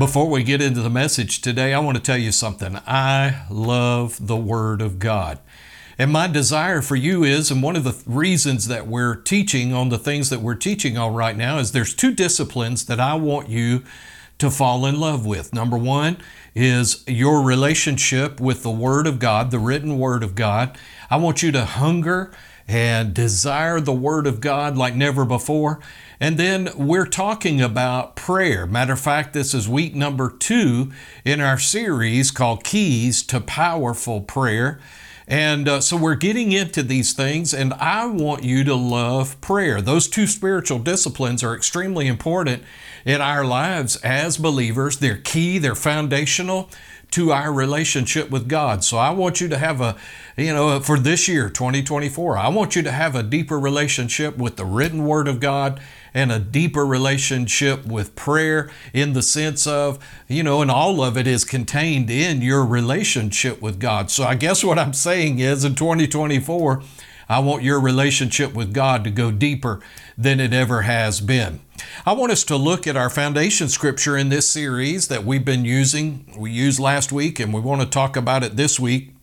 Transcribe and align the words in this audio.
Before 0.00 0.30
we 0.30 0.44
get 0.44 0.62
into 0.62 0.80
the 0.80 0.88
message 0.88 1.42
today, 1.42 1.74
I 1.74 1.78
want 1.78 1.98
to 1.98 2.02
tell 2.02 2.16
you 2.16 2.32
something. 2.32 2.78
I 2.86 3.44
love 3.50 4.26
the 4.26 4.34
Word 4.34 4.80
of 4.80 4.98
God. 4.98 5.40
And 5.98 6.10
my 6.10 6.26
desire 6.26 6.80
for 6.80 6.96
you 6.96 7.22
is, 7.22 7.50
and 7.50 7.62
one 7.62 7.76
of 7.76 7.84
the 7.84 8.02
reasons 8.06 8.66
that 8.68 8.86
we're 8.86 9.14
teaching 9.14 9.74
on 9.74 9.90
the 9.90 9.98
things 9.98 10.30
that 10.30 10.40
we're 10.40 10.54
teaching 10.54 10.96
on 10.96 11.12
right 11.12 11.36
now, 11.36 11.58
is 11.58 11.72
there's 11.72 11.92
two 11.92 12.14
disciplines 12.14 12.86
that 12.86 12.98
I 12.98 13.12
want 13.12 13.50
you 13.50 13.84
to 14.38 14.50
fall 14.50 14.86
in 14.86 14.98
love 14.98 15.26
with. 15.26 15.52
Number 15.52 15.76
one 15.76 16.16
is 16.54 17.04
your 17.06 17.42
relationship 17.42 18.40
with 18.40 18.62
the 18.62 18.70
Word 18.70 19.06
of 19.06 19.18
God, 19.18 19.50
the 19.50 19.58
written 19.58 19.98
Word 19.98 20.22
of 20.22 20.34
God. 20.34 20.78
I 21.10 21.18
want 21.18 21.42
you 21.42 21.52
to 21.52 21.66
hunger 21.66 22.32
and 22.66 23.12
desire 23.12 23.80
the 23.80 23.92
Word 23.92 24.26
of 24.26 24.40
God 24.40 24.78
like 24.78 24.94
never 24.94 25.26
before. 25.26 25.78
And 26.22 26.36
then 26.36 26.68
we're 26.76 27.06
talking 27.06 27.62
about 27.62 28.14
prayer. 28.14 28.66
Matter 28.66 28.92
of 28.92 29.00
fact, 29.00 29.32
this 29.32 29.54
is 29.54 29.66
week 29.66 29.94
number 29.94 30.30
two 30.30 30.92
in 31.24 31.40
our 31.40 31.58
series 31.58 32.30
called 32.30 32.62
Keys 32.62 33.22
to 33.22 33.40
Powerful 33.40 34.20
Prayer. 34.20 34.78
And 35.26 35.66
uh, 35.66 35.80
so 35.80 35.96
we're 35.96 36.16
getting 36.16 36.52
into 36.52 36.82
these 36.82 37.14
things, 37.14 37.54
and 37.54 37.72
I 37.74 38.04
want 38.04 38.44
you 38.44 38.64
to 38.64 38.74
love 38.74 39.40
prayer. 39.40 39.80
Those 39.80 40.08
two 40.08 40.26
spiritual 40.26 40.80
disciplines 40.80 41.42
are 41.42 41.54
extremely 41.54 42.06
important 42.06 42.64
in 43.06 43.22
our 43.22 43.44
lives 43.44 43.96
as 43.96 44.36
believers. 44.36 44.98
They're 44.98 45.16
key, 45.16 45.56
they're 45.58 45.74
foundational 45.74 46.68
to 47.12 47.32
our 47.32 47.52
relationship 47.52 48.28
with 48.30 48.48
God. 48.48 48.84
So 48.84 48.98
I 48.98 49.10
want 49.10 49.40
you 49.40 49.48
to 49.48 49.58
have 49.58 49.80
a, 49.80 49.96
you 50.36 50.52
know, 50.52 50.80
for 50.80 50.98
this 50.98 51.28
year, 51.28 51.48
2024, 51.48 52.36
I 52.36 52.48
want 52.48 52.76
you 52.76 52.82
to 52.82 52.92
have 52.92 53.14
a 53.14 53.22
deeper 53.22 53.58
relationship 53.58 54.36
with 54.36 54.56
the 54.56 54.66
written 54.66 55.06
Word 55.06 55.28
of 55.28 55.40
God 55.40 55.80
and 56.14 56.32
a 56.32 56.38
deeper 56.38 56.84
relationship 56.84 57.86
with 57.86 58.16
prayer 58.16 58.70
in 58.92 59.12
the 59.12 59.22
sense 59.22 59.66
of, 59.66 59.98
you 60.28 60.42
know, 60.42 60.62
and 60.62 60.70
all 60.70 61.02
of 61.02 61.16
it 61.16 61.26
is 61.26 61.44
contained 61.44 62.10
in 62.10 62.42
your 62.42 62.64
relationship 62.64 63.60
with 63.60 63.78
God. 63.78 64.10
So 64.10 64.24
I 64.24 64.34
guess 64.34 64.64
what 64.64 64.78
I'm 64.78 64.92
saying 64.92 65.38
is 65.38 65.64
in 65.64 65.74
2024, 65.74 66.82
I 67.28 67.38
want 67.38 67.62
your 67.62 67.80
relationship 67.80 68.54
with 68.54 68.74
God 68.74 69.04
to 69.04 69.10
go 69.10 69.30
deeper 69.30 69.80
than 70.18 70.40
it 70.40 70.52
ever 70.52 70.82
has 70.82 71.20
been. 71.20 71.60
I 72.04 72.12
want 72.12 72.32
us 72.32 72.42
to 72.44 72.56
look 72.56 72.88
at 72.88 72.96
our 72.96 73.08
foundation 73.08 73.68
scripture 73.68 74.16
in 74.16 74.30
this 74.30 74.48
series 74.48 75.06
that 75.08 75.24
we've 75.24 75.44
been 75.44 75.64
using. 75.64 76.34
We 76.36 76.50
used 76.50 76.80
last 76.80 77.12
week 77.12 77.38
and 77.38 77.54
we 77.54 77.60
want 77.60 77.82
to 77.82 77.86
talk 77.86 78.16
about 78.16 78.42
it 78.42 78.56
this 78.56 78.80
week. 78.80 79.14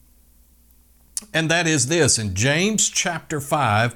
And 1.34 1.52
that 1.52 1.68
is 1.68 1.88
this 1.88 2.18
in 2.18 2.34
James 2.34 2.90
chapter 2.90 3.42
5 3.42 3.96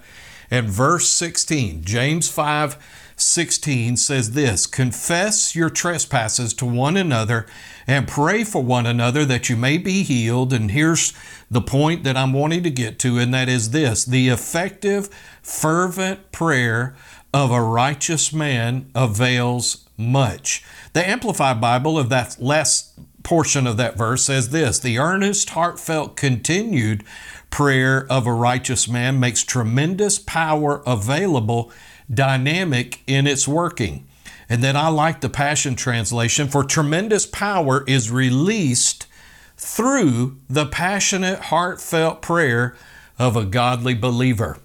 and 0.51 0.67
verse 0.69 1.07
16. 1.07 1.83
James 1.83 2.29
5 2.29 2.77
16 3.15 3.97
says 3.97 4.31
this 4.31 4.67
Confess 4.67 5.55
your 5.55 5.69
trespasses 5.69 6.53
to 6.55 6.65
one 6.65 6.97
another 6.97 7.45
and 7.87 8.07
pray 8.07 8.43
for 8.43 8.63
one 8.63 8.85
another 8.85 9.25
that 9.25 9.49
you 9.49 9.55
may 9.55 9.77
be 9.77 10.03
healed. 10.03 10.51
And 10.51 10.71
here's 10.71 11.13
the 11.49 11.61
point 11.61 12.03
that 12.03 12.17
I'm 12.17 12.33
wanting 12.33 12.63
to 12.63 12.71
get 12.71 12.99
to, 12.99 13.17
and 13.17 13.33
that 13.33 13.49
is 13.49 13.71
this 13.71 14.05
the 14.05 14.29
effective, 14.29 15.07
fervent 15.41 16.31
prayer 16.31 16.95
of 17.33 17.51
a 17.51 17.61
righteous 17.61 18.33
man 18.33 18.89
avails 18.93 19.87
much. 19.97 20.63
The 20.93 21.07
Amplified 21.07 21.61
Bible 21.61 21.97
of 21.97 22.09
that 22.09 22.37
last 22.39 22.93
portion 23.23 23.67
of 23.67 23.77
that 23.77 23.97
verse 23.97 24.23
says 24.23 24.49
this 24.49 24.79
The 24.79 24.97
earnest, 24.97 25.51
heartfelt, 25.51 26.15
continued 26.15 27.03
prayer 27.51 28.07
of 28.09 28.25
a 28.25 28.33
righteous 28.33 28.87
man 28.87 29.19
makes 29.19 29.43
tremendous 29.43 30.17
power 30.17 30.81
available, 30.87 31.71
dynamic 32.11 33.01
in 33.05 33.27
its 33.27 33.47
working. 33.47 34.07
And 34.49 34.63
then 34.63 34.75
I 34.75 34.87
like 34.87 35.21
the 35.21 35.29
Passion 35.29 35.75
Translation 35.75 36.47
for 36.47 36.63
tremendous 36.63 37.25
power 37.25 37.83
is 37.87 38.09
released 38.09 39.07
through 39.55 40.37
the 40.49 40.65
passionate, 40.65 41.39
heartfelt 41.39 42.21
prayer 42.21 42.75
of 43.19 43.35
a 43.35 43.45
godly 43.45 43.93
believer. 43.93 44.57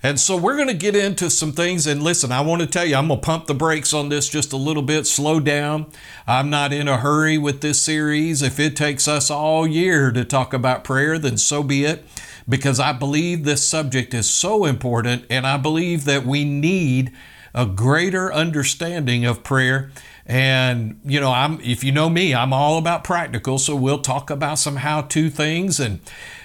And 0.00 0.20
so 0.20 0.36
we're 0.36 0.54
going 0.54 0.68
to 0.68 0.74
get 0.74 0.94
into 0.94 1.28
some 1.28 1.52
things. 1.52 1.86
And 1.86 2.02
listen, 2.02 2.30
I 2.30 2.40
want 2.40 2.60
to 2.60 2.68
tell 2.68 2.84
you, 2.84 2.94
I'm 2.94 3.08
going 3.08 3.20
to 3.20 3.26
pump 3.26 3.46
the 3.46 3.54
brakes 3.54 3.92
on 3.92 4.08
this 4.08 4.28
just 4.28 4.52
a 4.52 4.56
little 4.56 4.82
bit, 4.82 5.06
slow 5.06 5.40
down. 5.40 5.86
I'm 6.26 6.50
not 6.50 6.72
in 6.72 6.86
a 6.86 6.98
hurry 6.98 7.36
with 7.36 7.62
this 7.62 7.82
series. 7.82 8.40
If 8.40 8.60
it 8.60 8.76
takes 8.76 9.08
us 9.08 9.30
all 9.30 9.66
year 9.66 10.12
to 10.12 10.24
talk 10.24 10.54
about 10.54 10.84
prayer, 10.84 11.18
then 11.18 11.36
so 11.36 11.64
be 11.64 11.84
it, 11.84 12.04
because 12.48 12.78
I 12.78 12.92
believe 12.92 13.44
this 13.44 13.66
subject 13.66 14.14
is 14.14 14.30
so 14.30 14.64
important. 14.64 15.24
And 15.28 15.46
I 15.46 15.56
believe 15.56 16.04
that 16.04 16.24
we 16.24 16.44
need 16.44 17.12
a 17.52 17.66
greater 17.66 18.32
understanding 18.32 19.24
of 19.24 19.42
prayer. 19.42 19.90
And 20.26 21.00
you 21.04 21.18
know, 21.18 21.32
I'm 21.32 21.58
if 21.62 21.82
you 21.82 21.90
know 21.90 22.10
me, 22.10 22.34
I'm 22.34 22.52
all 22.52 22.76
about 22.76 23.02
practical, 23.02 23.58
so 23.58 23.74
we'll 23.74 24.02
talk 24.02 24.28
about 24.28 24.58
some 24.58 24.76
how-to 24.76 25.30
things 25.30 25.80
and 25.80 26.00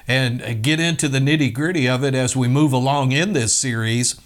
and 0.07 0.61
get 0.61 0.79
into 0.79 1.07
the 1.07 1.19
nitty-gritty 1.19 1.87
of 1.87 2.03
it 2.03 2.15
as 2.15 2.35
we 2.35 2.47
move 2.47 2.73
along 2.73 3.11
in 3.11 3.33
this 3.33 3.53
series. 3.53 4.19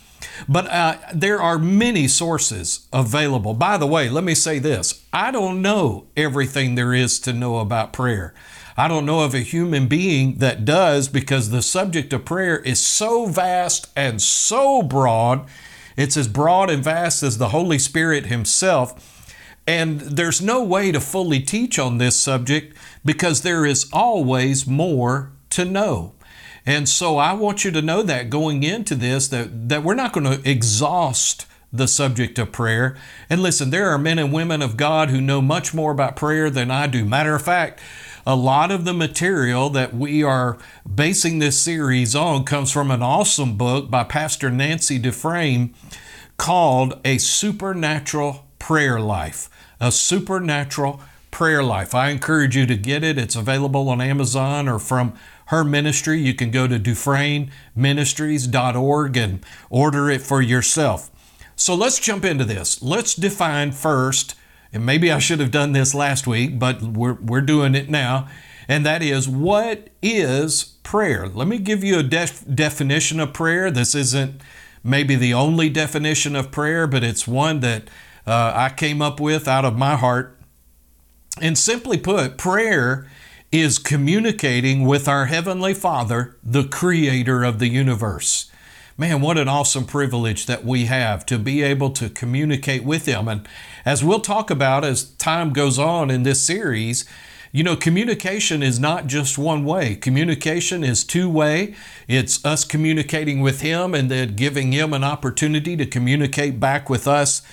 But 0.50 0.68
uh, 0.68 0.98
there 1.14 1.42
are 1.42 1.60
many 1.60 2.08
sources 2.08 2.88
available. 2.92 3.54
By 3.54 3.78
the 3.78 3.88
way, 3.88 4.10
let 4.10 4.24
me 4.24 4.36
say 4.36 4.60
this 4.60 5.06
I 5.14 5.32
don't 5.32 5.62
know 5.62 6.08
everything 6.16 6.76
there 6.76 6.94
is 6.94 7.20
to 7.22 7.34
know 7.34 7.58
about 7.58 7.94
prayer. 7.94 8.34
I 8.76 8.88
don't 8.88 9.06
know 9.06 9.22
of 9.22 9.34
a 9.34 9.40
human 9.40 9.88
being 9.88 10.36
that 10.36 10.66
does 10.66 11.08
because 11.08 11.50
the 11.50 11.64
subject 11.64 12.14
of 12.14 12.26
prayer 12.26 12.58
is 12.60 12.80
so 12.80 13.26
vast 13.26 13.88
and 13.96 14.22
so 14.22 14.84
broad 14.84 15.48
it's 15.98 16.16
as 16.16 16.28
broad 16.28 16.70
and 16.70 16.84
vast 16.84 17.24
as 17.24 17.40
the 17.40 17.50
Holy 17.50 17.80
Spirit 17.80 18.28
Himself. 18.28 19.34
And 19.66 20.00
there's 20.00 20.40
no 20.40 20.64
way 20.64 20.92
to 20.92 21.02
fully 21.02 21.42
teach 21.42 21.78
on 21.78 21.98
this 21.98 22.16
subject 22.16 22.78
because 23.04 23.42
there 23.42 23.66
is 23.66 23.90
always 23.92 24.68
more 24.68 25.32
to 25.58 25.66
know. 25.66 26.14
And 26.68 26.88
so 26.88 27.18
I 27.18 27.34
want 27.34 27.66
you 27.66 27.72
to 27.72 27.82
know 27.82 28.04
that 28.04 28.30
going 28.30 28.62
into 28.62 28.94
this, 28.94 29.28
that, 29.30 29.70
that 29.70 29.84
we're 29.84 29.96
not 29.96 30.14
going 30.14 30.26
to 30.26 30.50
exhaust 30.50 31.48
the 31.74 31.88
subject 31.88 32.38
of 32.38 32.52
prayer. 32.52 32.96
And 33.30 33.42
listen, 33.42 33.72
there 33.72 33.90
are 33.90 33.98
men 33.98 34.20
and 34.20 34.32
women 34.32 34.62
of 34.62 34.78
God 34.78 35.10
who 35.10 35.20
know 35.20 35.42
much 35.42 35.74
more 35.74 35.92
about 35.92 36.16
prayer 36.16 36.50
than 36.50 36.70
I 36.70 36.86
do. 36.86 37.06
Matter 37.06 37.34
of 37.34 37.42
fact, 37.42 37.80
a 38.26 38.36
lot 38.36 38.70
of 38.70 38.86
the 38.86 38.94
material 38.94 39.70
that 39.72 39.96
we 39.96 40.22
are 40.22 40.58
basing 40.94 41.40
this 41.40 41.60
series 41.60 42.16
on 42.16 42.44
comes 42.44 42.72
from 42.72 42.92
an 42.92 43.02
awesome 43.02 43.58
book 43.58 43.90
by 43.90 44.04
Pastor 44.04 44.52
Nancy 44.52 45.00
Dufresne 45.00 45.74
called 46.38 47.00
A 47.04 47.18
Supernatural 47.18 48.46
Prayer 48.60 49.00
Life. 49.00 49.50
A 49.80 49.92
Supernatural 49.92 51.02
Prayer 51.38 51.62
Life. 51.62 51.94
I 51.94 52.10
encourage 52.10 52.58
you 52.58 52.66
to 52.66 52.76
get 52.76 53.04
it. 53.04 53.20
It's 53.20 53.36
available 53.36 53.90
on 53.90 54.02
Amazon 54.02 54.68
or 54.68 54.80
from 54.80 55.14
her 55.46 55.64
ministry. 55.64 56.20
You 56.20 56.34
can 56.34 56.50
go 56.50 56.68
to 56.68 56.80
DufresneMinistries.org 56.80 59.18
and 59.18 59.46
order 59.70 60.10
it 60.10 60.24
for 60.24 60.42
yourself. 60.42 61.12
So 61.56 61.76
let's 61.76 62.00
jump 62.00 62.26
into 62.26 62.44
this. 62.44 62.82
Let's 62.82 63.14
define 63.14 63.72
first 63.72 64.34
and 64.74 64.84
maybe 64.84 65.12
I 65.12 65.20
should 65.20 65.40
have 65.40 65.52
done 65.52 65.74
this 65.74 65.94
last 65.94 66.26
week, 66.26 66.58
but 66.58 66.82
we're, 66.82 67.14
we're 67.14 67.42
doing 67.42 67.76
it 67.76 67.88
now. 67.88 68.28
And 68.68 68.84
that 68.88 69.04
is, 69.04 69.30
what 69.30 69.92
is 70.02 70.64
prayer? 70.82 71.28
Let 71.28 71.48
me 71.48 71.60
give 71.60 71.84
you 71.84 72.00
a 72.00 72.04
def- 72.04 72.46
definition 72.52 73.20
of 73.20 73.34
prayer. 73.34 73.70
This 73.70 73.94
isn't 73.94 74.42
maybe 74.84 75.16
the 75.16 75.36
only 75.36 75.70
definition 75.70 76.36
of 76.36 76.50
prayer, 76.50 76.88
but 76.88 77.04
it's 77.04 77.28
one 77.28 77.60
that 77.60 77.84
uh, 78.26 78.54
I 78.56 78.70
came 78.70 79.04
up 79.04 79.20
with 79.20 79.48
out 79.48 79.66
of 79.66 79.78
my 79.78 79.96
heart. 79.96 80.34
And 81.42 81.58
simply 81.58 81.98
put, 81.98 82.38
prayer 82.38 83.08
is 83.52 83.80
communicating 83.80 84.86
with 84.86 85.08
our 85.08 85.28
Heavenly 85.28 85.74
Father, 85.74 86.36
the 86.44 86.64
Creator 86.64 87.44
of 87.44 87.60
the 87.60 87.68
universe. 87.68 88.52
Man, 88.98 89.22
what 89.22 89.38
an 89.38 89.48
awesome 89.48 89.86
privilege 89.86 90.48
that 90.48 90.66
we 90.66 90.86
have 90.86 91.26
to 91.28 91.38
be 91.38 91.62
able 91.62 91.92
to 91.92 92.10
communicate 92.10 92.84
with 92.84 93.06
Him. 93.06 93.28
And 93.28 93.48
as 93.86 94.04
we'll 94.04 94.20
talk 94.20 94.50
about 94.50 94.84
as 94.84 95.04
time 95.04 95.54
goes 95.54 95.78
on 95.78 96.10
in 96.10 96.24
this 96.24 96.42
series, 96.42 97.06
you 97.52 97.64
know, 97.64 97.76
communication 97.76 98.64
is 98.64 98.80
not 98.80 99.08
just 99.08 99.38
one 99.38 99.64
way. 99.64 99.96
Communication 99.96 100.84
is 100.84 101.04
two 101.04 101.30
way. 101.30 101.76
It's 102.08 102.44
us 102.44 102.66
communicating 102.66 103.42
with 103.42 103.62
Him 103.62 103.94
and 103.94 104.10
then 104.10 104.36
giving 104.36 104.72
Him 104.72 104.94
an 104.94 105.04
opportunity 105.04 105.78
to 105.78 105.86
communicate 105.86 106.60
back 106.60 106.90
with 106.90 107.08
us. 107.08 107.44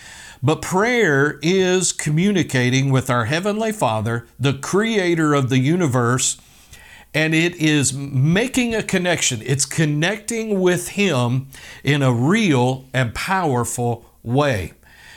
But 0.44 0.60
prayer 0.60 1.38
is 1.40 1.90
communicating 1.90 2.90
with 2.90 3.08
our 3.08 3.24
Heavenly 3.24 3.72
Father, 3.72 4.26
the 4.38 4.52
Creator 4.52 5.32
of 5.32 5.48
the 5.48 5.58
universe, 5.58 6.36
and 7.14 7.34
it 7.34 7.56
is 7.56 7.94
making 7.94 8.74
a 8.74 8.82
connection. 8.82 9.40
It's 9.40 9.64
connecting 9.64 10.60
with 10.60 10.88
Him 10.88 11.48
in 11.82 12.02
a 12.02 12.12
real 12.12 12.84
and 12.92 13.14
powerful 13.14 14.04
way. 14.22 14.74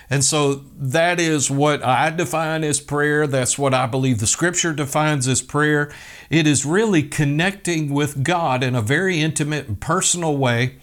And 0.10 0.24
so 0.24 0.64
that 0.78 1.20
is 1.20 1.52
what 1.52 1.84
I 1.84 2.10
define 2.10 2.64
as 2.64 2.80
prayer. 2.80 3.28
That's 3.28 3.60
what 3.60 3.74
I 3.74 3.86
believe 3.86 4.20
the 4.20 4.28
scripture 4.28 4.72
defines 4.72 5.28
as 5.28 5.42
prayer. 5.42 5.92
It 6.30 6.48
is 6.48 6.66
really 6.66 7.04
connecting 7.04 7.94
with 7.94 8.24
God 8.24 8.64
in 8.64 8.76
a 8.76 8.82
very 8.82 9.20
intimate 9.20 9.68
and 9.68 9.78
personal 9.78 10.38
way 10.38 10.78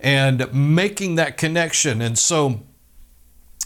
and 0.00 0.50
making 0.54 1.16
that 1.16 1.36
connection. 1.36 2.00
And 2.00 2.18
so 2.18 2.62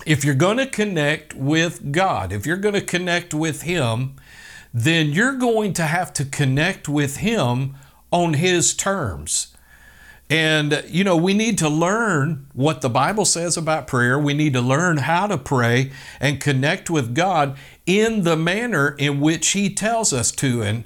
if 0.06 0.24
you're 0.24 0.34
going 0.34 0.58
to 0.58 0.66
connect 0.66 1.34
with 1.34 1.92
God, 1.92 2.32
if 2.32 2.46
you're 2.46 2.56
going 2.56 2.74
to 2.74 2.80
connect 2.80 3.34
with 3.34 3.62
Him, 3.62 4.16
then 4.72 5.10
you're 5.10 5.36
going 5.36 5.72
to 5.74 5.84
have 5.84 6.12
to 6.14 6.24
connect 6.24 6.88
with 6.88 7.18
Him 7.18 7.76
on 8.10 8.34
His 8.34 8.74
terms. 8.74 9.54
And, 10.30 10.82
you 10.88 11.04
know, 11.04 11.16
we 11.16 11.34
need 11.34 11.58
to 11.58 11.68
learn 11.68 12.46
what 12.54 12.80
the 12.80 12.88
Bible 12.88 13.24
says 13.24 13.56
about 13.56 13.86
prayer. 13.86 14.18
We 14.18 14.34
need 14.34 14.54
to 14.54 14.60
learn 14.60 14.98
how 14.98 15.26
to 15.26 15.36
pray 15.36 15.92
and 16.18 16.40
connect 16.40 16.88
with 16.88 17.14
God 17.14 17.56
in 17.86 18.22
the 18.22 18.36
manner 18.36 18.94
in 18.98 19.20
which 19.20 19.50
He 19.50 19.72
tells 19.72 20.12
us 20.12 20.32
to. 20.32 20.62
And, 20.62 20.84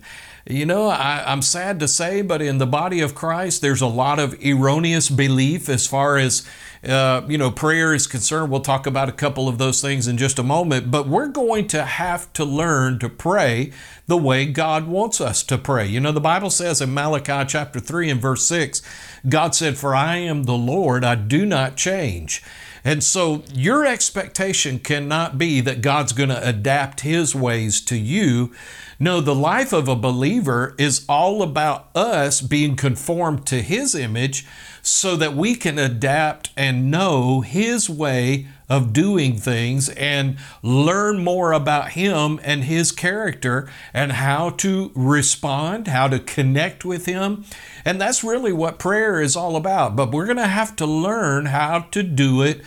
you 0.49 0.65
know, 0.65 0.89
I, 0.89 1.31
am 1.31 1.43
sad 1.43 1.79
to 1.81 1.89
say, 1.89 2.23
but 2.23 2.41
in 2.41 2.57
the 2.57 2.67
body 2.67 3.01
of 3.01 3.15
Christ, 3.15 3.61
there's 3.61 3.83
a 3.83 3.87
lot 3.87 4.19
of 4.19 4.35
erroneous 4.45 5.11
belief 5.11 5.69
as 5.69 5.87
far 5.87 6.17
as, 6.17 6.49
uh, 6.83 7.21
you 7.29 7.37
know, 7.37 7.51
prayer 7.51 7.93
is 7.93 8.07
concerned. 8.07 8.51
We'll 8.51 8.63
talk 8.63 8.87
about 8.87 9.11
a 9.11 9.13
couple 9.13 9.47
of 9.47 9.59
those 9.59 9.83
things 9.83 10.09
in 10.09 10.17
just 10.17 10.39
a 10.39 10.43
moment, 10.43 10.91
but 10.91 11.07
we're 11.07 11.29
going 11.29 11.67
to 11.69 11.85
have 11.85 12.33
to 12.33 12.47
learn 12.47 12.99
to 13.01 13.11
pray 13.11 13.73
the 14.07 14.17
way 14.17 14.47
God 14.47 14.89
wants 14.89 15.21
us 15.21 15.43
to 15.45 15.59
pray. 15.59 15.87
You 15.87 16.01
know, 16.01 16.13
the 16.13 16.21
Bible 16.21 16.51
says 16.51 16.81
in 16.81 16.95
Malachi 16.95 17.45
chapter 17.47 17.79
3 17.79 18.09
and 18.09 18.21
verse 18.21 18.47
6, 18.47 18.81
God 19.29 19.55
said, 19.55 19.77
For 19.77 19.95
I 19.95 20.17
am 20.17 20.45
the 20.45 20.57
Lord, 20.57 21.05
I 21.05 21.15
do 21.15 21.45
not 21.45 21.77
change. 21.77 22.43
And 22.85 23.05
so 23.05 23.43
your 23.53 23.85
expectation 23.85 24.79
cannot 24.79 25.37
be 25.37 25.61
that 25.61 25.83
God's 25.83 26.13
going 26.13 26.31
to 26.31 26.49
adapt 26.49 27.01
His 27.01 27.35
ways 27.35 27.83
to 27.83 27.97
you. 27.99 28.53
No, 29.01 29.21
the 29.21 29.35
life 29.35 29.73
of 29.73 29.87
a 29.87 29.95
believer 29.95 30.75
is 30.77 31.05
all 31.09 31.41
about 31.41 31.89
us 31.95 32.41
being 32.41 32.75
conformed 32.75 33.47
to 33.47 33.63
His 33.63 33.95
image 33.95 34.45
so 34.83 35.15
that 35.15 35.37
we 35.37 35.55
can 35.55 35.79
adapt 35.79 36.51
and 36.57 36.91
know 36.91 37.41
His 37.43 37.89
way 37.89 38.49
of 38.69 38.93
doing 38.93 39.37
things 39.37 39.89
and 39.91 40.37
learn 40.63 41.23
more 41.23 41.53
about 41.53 41.91
Him 41.93 42.41
and 42.43 42.65
His 42.65 42.91
character 42.91 43.71
and 43.95 44.13
how 44.13 44.51
to 44.51 44.91
respond, 44.97 45.87
how 45.87 46.09
to 46.09 46.19
connect 46.19 46.85
with 46.85 47.07
Him. 47.07 47.45
And 47.85 48.01
that's 48.01 48.25
really 48.25 48.53
what 48.53 48.81
prayer 48.81 49.21
is 49.21 49.37
all 49.37 49.55
about. 49.55 49.95
But 49.95 50.11
we're 50.11 50.27
going 50.27 50.39
to 50.39 50.49
have 50.49 50.75
to 50.75 50.87
learn 50.87 51.47
how 51.47 51.81
to 51.93 52.03
do 52.03 52.43
it 52.43 52.63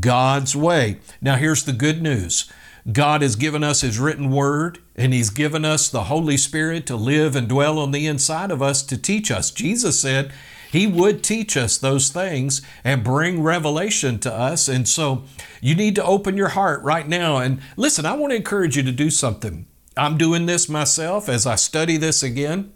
God's 0.00 0.56
way. 0.56 0.98
Now, 1.20 1.36
here's 1.36 1.62
the 1.62 1.72
good 1.72 2.02
news. 2.02 2.50
God 2.90 3.22
has 3.22 3.36
given 3.36 3.62
us 3.62 3.82
His 3.82 4.00
written 4.00 4.30
word, 4.30 4.78
and 4.96 5.12
He's 5.12 5.30
given 5.30 5.64
us 5.64 5.88
the 5.88 6.04
Holy 6.04 6.36
Spirit 6.36 6.86
to 6.86 6.96
live 6.96 7.36
and 7.36 7.48
dwell 7.48 7.78
on 7.78 7.90
the 7.92 8.06
inside 8.06 8.50
of 8.50 8.62
us 8.62 8.82
to 8.84 8.96
teach 8.96 9.30
us. 9.30 9.50
Jesus 9.50 10.00
said 10.00 10.32
He 10.72 10.86
would 10.86 11.22
teach 11.22 11.56
us 11.56 11.76
those 11.76 12.08
things 12.08 12.62
and 12.82 13.04
bring 13.04 13.42
revelation 13.42 14.18
to 14.20 14.32
us. 14.32 14.68
And 14.68 14.88
so 14.88 15.24
you 15.60 15.74
need 15.74 15.94
to 15.96 16.04
open 16.04 16.36
your 16.36 16.48
heart 16.48 16.82
right 16.82 17.06
now. 17.06 17.36
And 17.36 17.60
listen, 17.76 18.06
I 18.06 18.14
want 18.14 18.32
to 18.32 18.36
encourage 18.36 18.76
you 18.76 18.82
to 18.82 18.92
do 18.92 19.10
something. 19.10 19.66
I'm 19.96 20.18
doing 20.18 20.46
this 20.46 20.68
myself 20.68 21.28
as 21.28 21.46
I 21.46 21.54
study 21.54 21.96
this 21.96 22.22
again, 22.22 22.72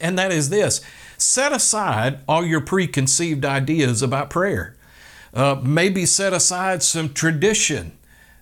and 0.00 0.18
that 0.18 0.32
is 0.32 0.50
this 0.50 0.80
set 1.16 1.52
aside 1.52 2.20
all 2.26 2.44
your 2.44 2.60
preconceived 2.60 3.44
ideas 3.44 4.02
about 4.02 4.30
prayer. 4.30 4.76
Uh, 5.32 5.60
maybe 5.62 6.04
set 6.06 6.32
aside 6.32 6.82
some 6.82 7.12
tradition 7.12 7.92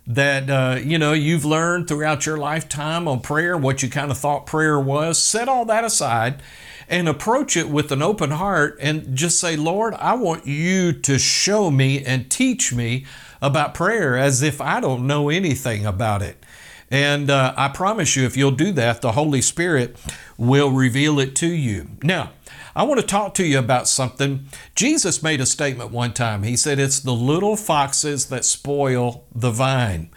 that 0.09 0.49
uh, 0.49 0.79
you 0.83 0.97
know 0.97 1.13
you've 1.13 1.45
learned 1.45 1.87
throughout 1.87 2.25
your 2.25 2.37
lifetime 2.37 3.07
on 3.07 3.21
prayer 3.21 3.55
what 3.55 3.83
you 3.83 3.89
kind 3.89 4.09
of 4.09 4.17
thought 4.17 4.47
prayer 4.47 4.79
was 4.79 5.21
set 5.21 5.47
all 5.47 5.65
that 5.65 5.83
aside 5.83 6.41
and 6.89 7.07
approach 7.07 7.55
it 7.55 7.69
with 7.69 7.91
an 7.91 8.01
open 8.01 8.31
heart 8.31 8.75
and 8.81 9.15
just 9.15 9.39
say 9.39 9.55
lord 9.55 9.93
i 9.93 10.15
want 10.15 10.47
you 10.47 10.91
to 10.91 11.19
show 11.19 11.69
me 11.69 12.03
and 12.03 12.31
teach 12.31 12.73
me 12.73 13.05
about 13.39 13.75
prayer 13.75 14.17
as 14.17 14.41
if 14.41 14.59
i 14.59 14.79
don't 14.79 15.05
know 15.05 15.29
anything 15.29 15.85
about 15.85 16.23
it. 16.23 16.43
And 16.89 17.29
uh, 17.29 17.53
i 17.55 17.67
promise 17.67 18.15
you 18.15 18.25
if 18.25 18.35
you'll 18.35 18.49
do 18.49 18.71
that 18.71 19.01
the 19.01 19.11
holy 19.11 19.43
spirit 19.43 19.95
will 20.39 20.71
reveal 20.71 21.19
it 21.19 21.35
to 21.35 21.47
you. 21.47 21.87
Now 22.01 22.31
I 22.79 22.83
want 22.83 23.01
to 23.01 23.05
talk 23.05 23.33
to 23.33 23.45
you 23.45 23.59
about 23.59 23.89
something. 23.89 24.45
Jesus 24.73 25.21
made 25.21 25.41
a 25.41 25.45
statement 25.45 25.91
one 25.91 26.13
time. 26.13 26.43
He 26.43 26.55
said, 26.55 26.79
It's 26.79 27.01
the 27.01 27.11
little 27.11 27.57
foxes 27.57 28.27
that 28.27 28.45
spoil 28.45 29.25
the 29.35 29.51
vine. 29.51 30.09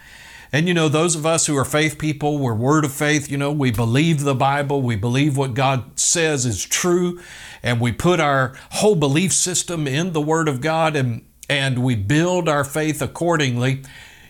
And 0.49 0.69
you 0.69 0.73
know, 0.73 0.87
those 0.87 1.17
of 1.17 1.25
us 1.25 1.45
who 1.45 1.57
are 1.57 1.65
faith 1.65 1.97
people, 1.97 2.37
we're 2.37 2.53
word 2.53 2.85
of 2.85 2.93
faith, 2.93 3.29
you 3.29 3.35
know, 3.35 3.51
we 3.51 3.71
believe 3.71 4.21
the 4.21 4.33
Bible, 4.33 4.81
we 4.81 4.95
believe 4.95 5.35
what 5.35 5.55
God 5.55 5.99
says 5.99 6.45
is 6.45 6.63
true, 6.63 7.19
and 7.61 7.81
we 7.81 7.91
put 7.91 8.21
our 8.21 8.55
whole 8.71 8.95
belief 8.95 9.33
system 9.33 9.85
in 9.85 10.13
the 10.13 10.21
Word 10.21 10.47
of 10.47 10.61
God 10.61 10.95
and, 10.95 11.25
and 11.49 11.83
we 11.83 11.97
build 11.97 12.47
our 12.47 12.63
faith 12.63 13.01
accordingly. 13.01 13.81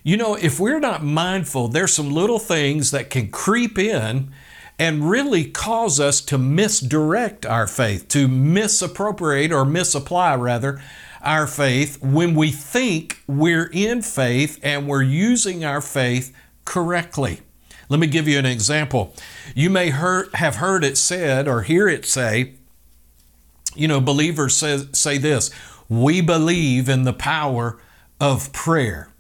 You 0.02 0.18
know, 0.18 0.34
if 0.34 0.60
we're 0.60 0.80
not 0.80 1.04
mindful, 1.04 1.68
there's 1.68 1.94
some 1.94 2.10
little 2.10 2.40
things 2.40 2.90
that 2.90 3.12
can 3.12 3.30
creep 3.30 3.78
in 3.78 4.34
and 4.84 5.10
really 5.10 5.46
cause 5.46 5.98
us 5.98 6.20
to 6.20 6.38
misdirect 6.38 7.46
our 7.46 7.66
faith, 7.66 8.06
to 8.10 8.28
misappropriate 8.28 9.50
or 9.50 9.64
misapply 9.64 10.36
rather 10.36 10.82
our 11.22 11.48
faith 11.48 12.04
when 12.04 12.36
we 12.36 12.52
think 12.52 13.24
we're 13.26 13.70
in 13.72 14.02
faith 14.02 14.60
and 14.62 14.86
we're 14.86 15.02
using 15.02 15.64
our 15.64 15.80
faith 15.80 16.36
correctly. 16.66 17.40
Let 17.88 18.02
me 18.02 18.08
give 18.08 18.28
you 18.28 18.38
an 18.38 18.46
example. 18.46 19.16
You 19.56 19.70
may 19.70 19.90
heard, 19.90 20.28
have 20.34 20.58
heard 20.58 20.84
it 20.84 20.98
said 20.98 21.48
or 21.48 21.62
hear 21.62 21.88
it 21.88 22.06
say, 22.06 22.56
you 23.76 23.88
know, 23.88 24.02
believers 24.02 24.54
say, 24.54 24.80
say 24.92 25.18
this 25.18 25.50
we 25.88 26.20
believe 26.20 26.90
in 26.90 27.04
the 27.04 27.14
power 27.14 27.80
of 28.20 28.52
prayer. 28.52 29.13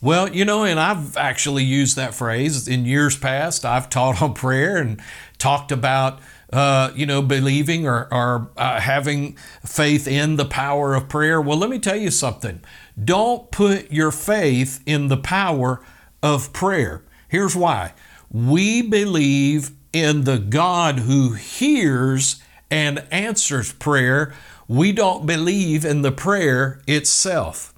Well, 0.00 0.28
you 0.34 0.44
know, 0.44 0.64
and 0.64 0.78
I've 0.78 1.16
actually 1.16 1.64
used 1.64 1.96
that 1.96 2.14
phrase 2.14 2.68
in 2.68 2.84
years 2.84 3.16
past. 3.16 3.64
I've 3.64 3.88
taught 3.88 4.20
on 4.20 4.34
prayer 4.46 4.76
and 4.76 5.00
talked 5.38 5.72
about, 5.72 6.20
uh, 6.52 6.90
you 6.94 7.06
know, 7.06 7.22
believing 7.22 7.86
or, 7.86 8.06
or 8.12 8.50
uh, 8.56 8.80
having 8.80 9.36
faith 9.64 10.06
in 10.06 10.36
the 10.36 10.44
power 10.44 10.94
of 10.94 11.08
prayer. 11.08 11.40
Well, 11.40 11.56
let 11.56 11.70
me 11.70 11.78
tell 11.78 11.96
you 11.96 12.10
something. 12.10 12.60
Don't 13.02 13.50
put 13.50 13.90
your 13.90 14.10
faith 14.10 14.82
in 14.86 15.08
the 15.08 15.16
power 15.16 15.82
of 16.22 16.52
prayer. 16.52 17.02
Here's 17.28 17.56
why 17.56 17.94
we 18.30 18.82
believe 18.82 19.70
in 19.92 20.24
the 20.24 20.38
God 20.38 21.00
who 21.00 21.32
hears 21.32 22.42
and 22.70 23.04
answers 23.10 23.72
prayer. 23.72 24.34
We 24.68 24.92
don't 24.92 25.26
believe 25.26 25.84
in 25.84 26.02
the 26.02 26.12
prayer 26.12 26.82
itself. 26.86 27.72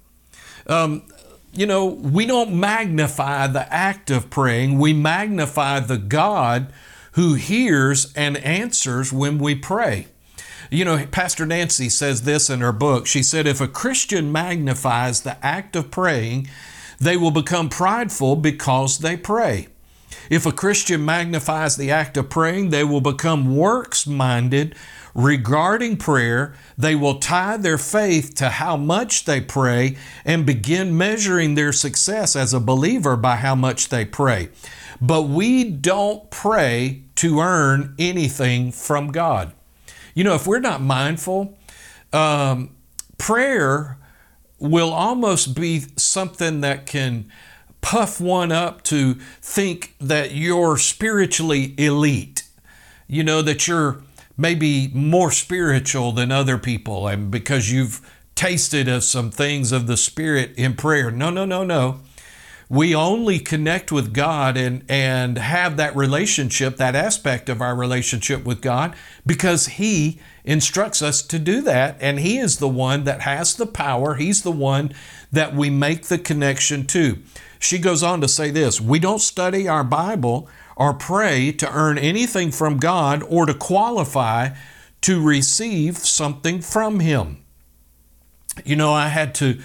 Um, 0.67 1.03
you 1.53 1.65
know, 1.65 1.85
we 1.85 2.25
don't 2.25 2.53
magnify 2.53 3.47
the 3.47 3.71
act 3.73 4.11
of 4.11 4.29
praying, 4.29 4.79
we 4.79 4.93
magnify 4.93 5.79
the 5.79 5.97
God 5.97 6.71
who 7.13 7.33
hears 7.33 8.13
and 8.15 8.37
answers 8.37 9.11
when 9.11 9.39
we 9.39 9.55
pray. 9.55 10.07
You 10.71 10.85
know, 10.85 11.05
Pastor 11.07 11.45
Nancy 11.45 11.89
says 11.89 12.21
this 12.21 12.49
in 12.49 12.61
her 12.61 12.71
book. 12.71 13.07
She 13.07 13.23
said, 13.23 13.47
If 13.47 13.59
a 13.59 13.67
Christian 13.67 14.31
magnifies 14.31 15.21
the 15.21 15.43
act 15.43 15.75
of 15.75 15.89
praying, 15.89 16.47
they 16.99 17.17
will 17.17 17.31
become 17.31 17.69
prideful 17.69 18.35
because 18.35 18.99
they 18.99 19.17
pray. 19.17 19.67
If 20.29 20.45
a 20.45 20.51
Christian 20.51 21.03
magnifies 21.03 21.75
the 21.75 21.89
act 21.89 22.17
of 22.17 22.29
praying, 22.29 22.69
they 22.69 22.83
will 22.83 23.01
become 23.01 23.55
works 23.55 24.05
minded 24.05 24.75
regarding 25.13 25.97
prayer. 25.97 26.53
They 26.77 26.95
will 26.95 27.19
tie 27.19 27.57
their 27.57 27.77
faith 27.77 28.35
to 28.35 28.49
how 28.49 28.77
much 28.77 29.25
they 29.25 29.41
pray 29.41 29.97
and 30.25 30.45
begin 30.45 30.97
measuring 30.97 31.55
their 31.55 31.71
success 31.71 32.35
as 32.35 32.53
a 32.53 32.59
believer 32.59 33.15
by 33.15 33.37
how 33.37 33.55
much 33.55 33.89
they 33.89 34.05
pray. 34.05 34.49
But 35.01 35.23
we 35.23 35.63
don't 35.63 36.29
pray 36.29 37.03
to 37.15 37.39
earn 37.39 37.95
anything 37.97 38.71
from 38.71 39.11
God. 39.11 39.53
You 40.13 40.23
know, 40.23 40.35
if 40.35 40.45
we're 40.45 40.59
not 40.59 40.81
mindful, 40.81 41.57
um, 42.11 42.75
prayer 43.17 43.97
will 44.59 44.91
almost 44.91 45.55
be 45.55 45.85
something 45.95 46.61
that 46.61 46.85
can 46.85 47.31
puff 47.81 48.19
one 48.19 48.51
up 48.51 48.83
to 48.83 49.13
think 49.41 49.95
that 49.99 50.33
you're 50.33 50.77
spiritually 50.77 51.73
elite. 51.77 52.43
You 53.07 53.23
know, 53.23 53.41
that 53.41 53.67
you're 53.67 54.03
maybe 54.39 54.87
more 54.93 55.31
spiritual 55.31 56.13
than 56.13 56.31
other 56.31 56.57
people 56.57 57.07
and 57.07 57.29
because 57.29 57.69
you've 57.71 57.99
tasted 58.35 58.87
of 58.87 59.03
some 59.03 59.29
things 59.29 59.73
of 59.73 59.85
the 59.85 59.97
Spirit 59.97 60.51
in 60.55 60.73
prayer. 60.73 61.11
No, 61.11 61.29
no, 61.29 61.43
no, 61.43 61.65
no. 61.65 61.99
we 62.69 62.93
only 62.93 63.39
connect 63.39 63.91
with 63.91 64.13
God 64.13 64.55
and, 64.55 64.85
and 64.87 65.37
have 65.39 65.75
that 65.77 65.95
relationship, 65.95 66.77
that 66.77 66.95
aspect 66.95 67.49
of 67.49 67.61
our 67.61 67.75
relationship 67.75 68.45
with 68.45 68.61
God, 68.61 68.95
because 69.25 69.65
He 69.67 70.19
instructs 70.45 71.01
us 71.01 71.23
to 71.23 71.39
do 71.39 71.61
that. 71.63 71.97
And 71.99 72.19
He 72.19 72.37
is 72.37 72.59
the 72.59 72.69
one 72.69 73.03
that 73.05 73.21
has 73.21 73.55
the 73.55 73.65
power. 73.65 74.15
He's 74.15 74.43
the 74.43 74.51
one 74.51 74.93
that 75.31 75.53
we 75.55 75.69
make 75.69 76.03
the 76.03 76.17
connection 76.17 76.85
to. 76.87 77.19
She 77.59 77.77
goes 77.77 78.03
on 78.03 78.21
to 78.21 78.27
say 78.27 78.51
this 78.51 78.79
We 78.79 78.99
don't 78.99 79.19
study 79.19 79.67
our 79.67 79.83
Bible 79.83 80.49
or 80.75 80.93
pray 80.93 81.51
to 81.51 81.71
earn 81.71 81.97
anything 81.97 82.51
from 82.51 82.77
God 82.77 83.21
or 83.27 83.45
to 83.45 83.53
qualify 83.53 84.49
to 85.01 85.21
receive 85.21 85.97
something 85.97 86.61
from 86.61 87.01
Him. 87.01 87.43
You 88.65 88.75
know, 88.75 88.93
I 88.93 89.07
had 89.09 89.35
to 89.35 89.59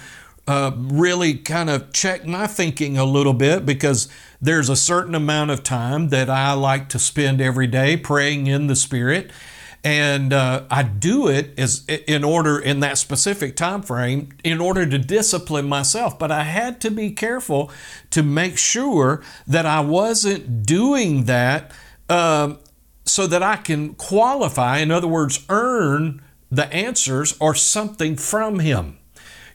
uh, 0.47 0.71
really 0.75 1.35
kind 1.35 1.69
of 1.69 1.91
check 1.91 2.25
my 2.25 2.47
thinking 2.47 2.97
a 2.97 3.05
little 3.05 3.33
bit 3.33 3.65
because 3.65 4.07
there's 4.41 4.69
a 4.69 4.75
certain 4.75 5.15
amount 5.15 5.51
of 5.51 5.63
time 5.63 6.09
that 6.09 6.29
I 6.29 6.53
like 6.53 6.89
to 6.89 6.99
spend 6.99 7.41
every 7.41 7.67
day 7.67 7.97
praying 7.97 8.47
in 8.47 8.67
the 8.67 8.75
Spirit. 8.75 9.31
And 9.85 10.33
uh, 10.33 10.63
I 10.71 10.81
do 10.81 11.27
it 11.27 11.59
as 11.59 11.85
in 11.85 12.23
order 12.23 12.57
in 12.57 12.79
that 12.79 12.97
specific 12.97 13.55
time 13.55 13.83
frame 13.83 14.29
in 14.43 14.59
order 14.59 14.83
to 14.83 14.97
discipline 14.97 15.69
myself. 15.69 16.17
But 16.17 16.31
I 16.31 16.41
had 16.41 16.81
to 16.81 16.89
be 16.89 17.11
careful 17.11 17.71
to 18.09 18.23
make 18.23 18.57
sure 18.57 19.21
that 19.45 19.67
I 19.67 19.81
wasn't 19.81 20.65
doing 20.65 21.25
that 21.25 21.71
um, 22.09 22.57
so 23.05 23.27
that 23.27 23.43
I 23.43 23.57
can 23.57 23.93
qualify. 23.93 24.79
In 24.79 24.89
other 24.89 25.07
words, 25.07 25.45
earn 25.49 26.19
the 26.49 26.65
answers 26.73 27.37
or 27.39 27.53
something 27.53 28.15
from 28.15 28.59
Him. 28.59 28.97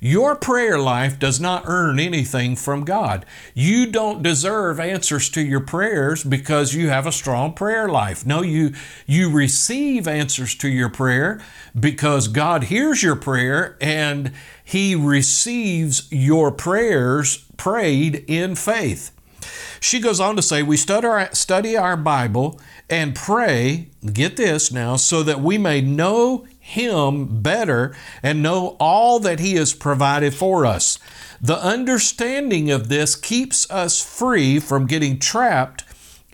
Your 0.03 0.35
prayer 0.35 0.79
life 0.79 1.19
does 1.19 1.39
not 1.39 1.65
earn 1.67 2.01
anything 2.01 2.57
from 2.57 2.85
God. 2.85 3.27
You 3.53 3.87
don't 3.87 4.23
deserve 4.23 4.81
answers 4.81 5.29
to 5.31 5.43
your 5.43 5.61
prayers 5.61 6.25
because 6.25 6.75
you 6.75 6.89
have 6.89 7.07
a 7.07 7.13
strong 7.13 7.53
prayer 7.53 7.87
life. 7.87 8.25
No, 8.25 8.41
you 8.41 8.73
you 9.07 9.31
receive 9.31 10.09
answers 10.09 10.55
to 10.57 10.69
your 10.69 10.89
prayer 10.89 11.43
because 11.79 12.29
God 12.29 12.65
hears 12.65 13.03
your 13.03 13.17
prayer 13.17 13.77
and 13.79 14.33
he 14.65 14.95
receives 14.95 16.09
your 16.11 16.51
prayers 16.51 17.45
prayed 17.59 18.25
in 18.27 18.55
faith. 18.55 19.11
She 19.81 20.01
goes 20.01 20.21
on 20.21 20.37
to 20.37 20.43
say, 20.43 20.63
We 20.63 20.77
study 20.77 21.77
our, 21.77 21.97
Bible 21.97 22.61
and 22.89 23.15
pray, 23.15 23.89
get 24.13 24.37
this 24.37 24.73
now, 24.73 24.97
so 24.97 25.23
that 25.23 25.41
we 25.41 25.59
may 25.59 25.81
know 25.81 26.47
him 26.71 27.43
better 27.43 27.95
and 28.23 28.43
know 28.43 28.77
all 28.79 29.19
that 29.21 29.41
He 29.41 29.55
has 29.57 29.75
provided 29.75 30.35
for 30.35 30.65
us. 30.65 30.99
The 31.41 31.59
understanding 31.63 32.71
of 32.71 32.89
this 32.89 33.17
keeps 33.17 33.69
us 33.71 34.01
free 34.01 34.61
from 34.61 34.87
getting 34.87 35.19
trapped 35.19 35.85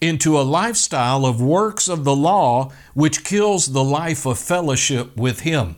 into 0.01 0.39
a 0.39 0.43
lifestyle 0.43 1.25
of 1.25 1.41
works 1.41 1.89
of 1.89 2.05
the 2.05 2.15
law, 2.15 2.71
which 2.93 3.25
kills 3.25 3.73
the 3.73 3.85
life 3.85 4.27
of 4.27 4.39
fellowship 4.39 5.17
with 5.17 5.41
Him. 5.41 5.77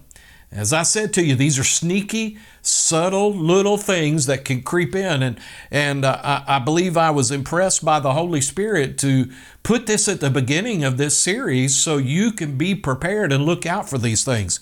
As 0.51 0.73
I 0.73 0.83
said 0.83 1.13
to 1.15 1.23
you, 1.23 1.35
these 1.35 1.59
are 1.59 1.65
sneaky, 1.65 2.39
subtle 2.63 3.35
little 3.35 3.77
things 3.77 4.27
that 4.27 4.47
can 4.47 4.63
creep 4.63 4.95
in. 4.95 5.23
And, 5.23 5.39
and 5.71 6.05
uh, 6.07 6.21
I, 6.25 6.57
I 6.57 6.59
believe 6.59 6.97
I 6.97 7.11
was 7.11 7.31
impressed 7.31 7.85
by 7.85 8.01
the 8.01 8.15
Holy 8.15 8.41
Spirit 8.41 8.97
to 8.99 9.31
put 9.63 9.87
this 9.87 10.09
at 10.09 10.21
the 10.21 10.31
beginning 10.31 10.85
of 10.85 10.97
this 10.97 11.19
series 11.19 11.77
so 11.77 11.99
you 11.99 12.33
can 12.33 12.57
be 12.57 12.75
prepared 12.75 13.31
and 13.31 13.45
look 13.45 13.67
out 13.67 13.91
for 13.91 13.99
these 13.99 14.25
things. 14.25 14.59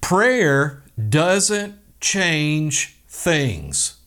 Prayer 0.00 0.82
doesn't 1.08 1.78
change 2.00 2.96
things. 3.06 3.98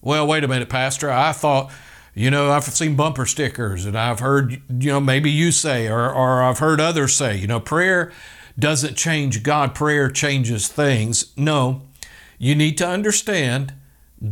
Well, 0.00 0.28
wait 0.28 0.44
a 0.44 0.48
minute, 0.48 0.68
Pastor. 0.68 1.10
I 1.10 1.32
thought, 1.32 1.72
you 2.14 2.30
know, 2.30 2.52
I've 2.52 2.64
seen 2.64 2.94
bumper 2.94 3.26
stickers 3.26 3.84
and 3.84 3.98
I've 3.98 4.20
heard, 4.20 4.62
you 4.68 4.92
know, 4.92 5.00
maybe 5.00 5.30
you 5.30 5.50
say, 5.50 5.88
or, 5.88 6.08
or 6.08 6.42
I've 6.42 6.60
heard 6.60 6.80
others 6.80 7.16
say, 7.16 7.36
you 7.36 7.48
know, 7.48 7.58
prayer 7.58 8.12
doesn't 8.58 8.96
change 8.96 9.42
God, 9.42 9.74
prayer 9.74 10.10
changes 10.10 10.68
things. 10.68 11.32
No, 11.36 11.82
you 12.38 12.54
need 12.54 12.76
to 12.78 12.88
understand 12.88 13.72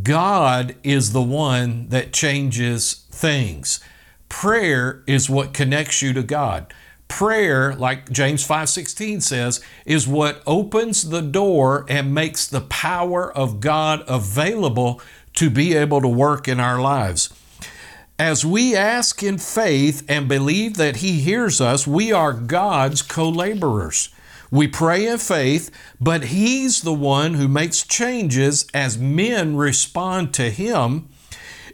God 0.03 0.75
is 0.83 1.13
the 1.13 1.21
one 1.21 1.87
that 1.89 2.11
changes 2.11 3.05
things. 3.09 3.79
Prayer 4.27 5.03
is 5.07 5.29
what 5.29 5.53
connects 5.53 6.01
you 6.01 6.11
to 6.13 6.23
God. 6.23 6.73
Prayer, 7.07 7.73
like 7.73 8.11
James 8.11 8.45
5:16 8.45 9.21
says, 9.21 9.61
is 9.85 10.07
what 10.07 10.41
opens 10.45 11.09
the 11.09 11.21
door 11.21 11.85
and 11.87 12.13
makes 12.13 12.45
the 12.45 12.61
power 12.61 13.31
of 13.31 13.61
God 13.61 14.03
available 14.07 15.01
to 15.35 15.49
be 15.49 15.73
able 15.73 16.01
to 16.01 16.07
work 16.07 16.49
in 16.49 16.59
our 16.59 16.81
lives. 16.81 17.29
As 18.19 18.43
we 18.43 18.75
ask 18.75 19.23
in 19.23 19.37
faith 19.37 20.03
and 20.09 20.27
believe 20.27 20.75
that 20.75 20.97
He 20.97 21.21
hears 21.21 21.61
us, 21.61 21.87
we 21.87 22.11
are 22.11 22.33
God's 22.33 23.01
co 23.01 23.29
laborers. 23.29 24.09
We 24.51 24.67
pray 24.67 25.05
in 25.07 25.17
faith, 25.17 25.71
but 25.99 26.25
He's 26.25 26.81
the 26.81 26.93
one 26.93 27.33
who 27.33 27.47
makes 27.47 27.83
changes 27.83 28.65
as 28.73 28.97
men 28.97 29.57
respond 29.57 30.33
to 30.35 30.49
Him. 30.49 31.09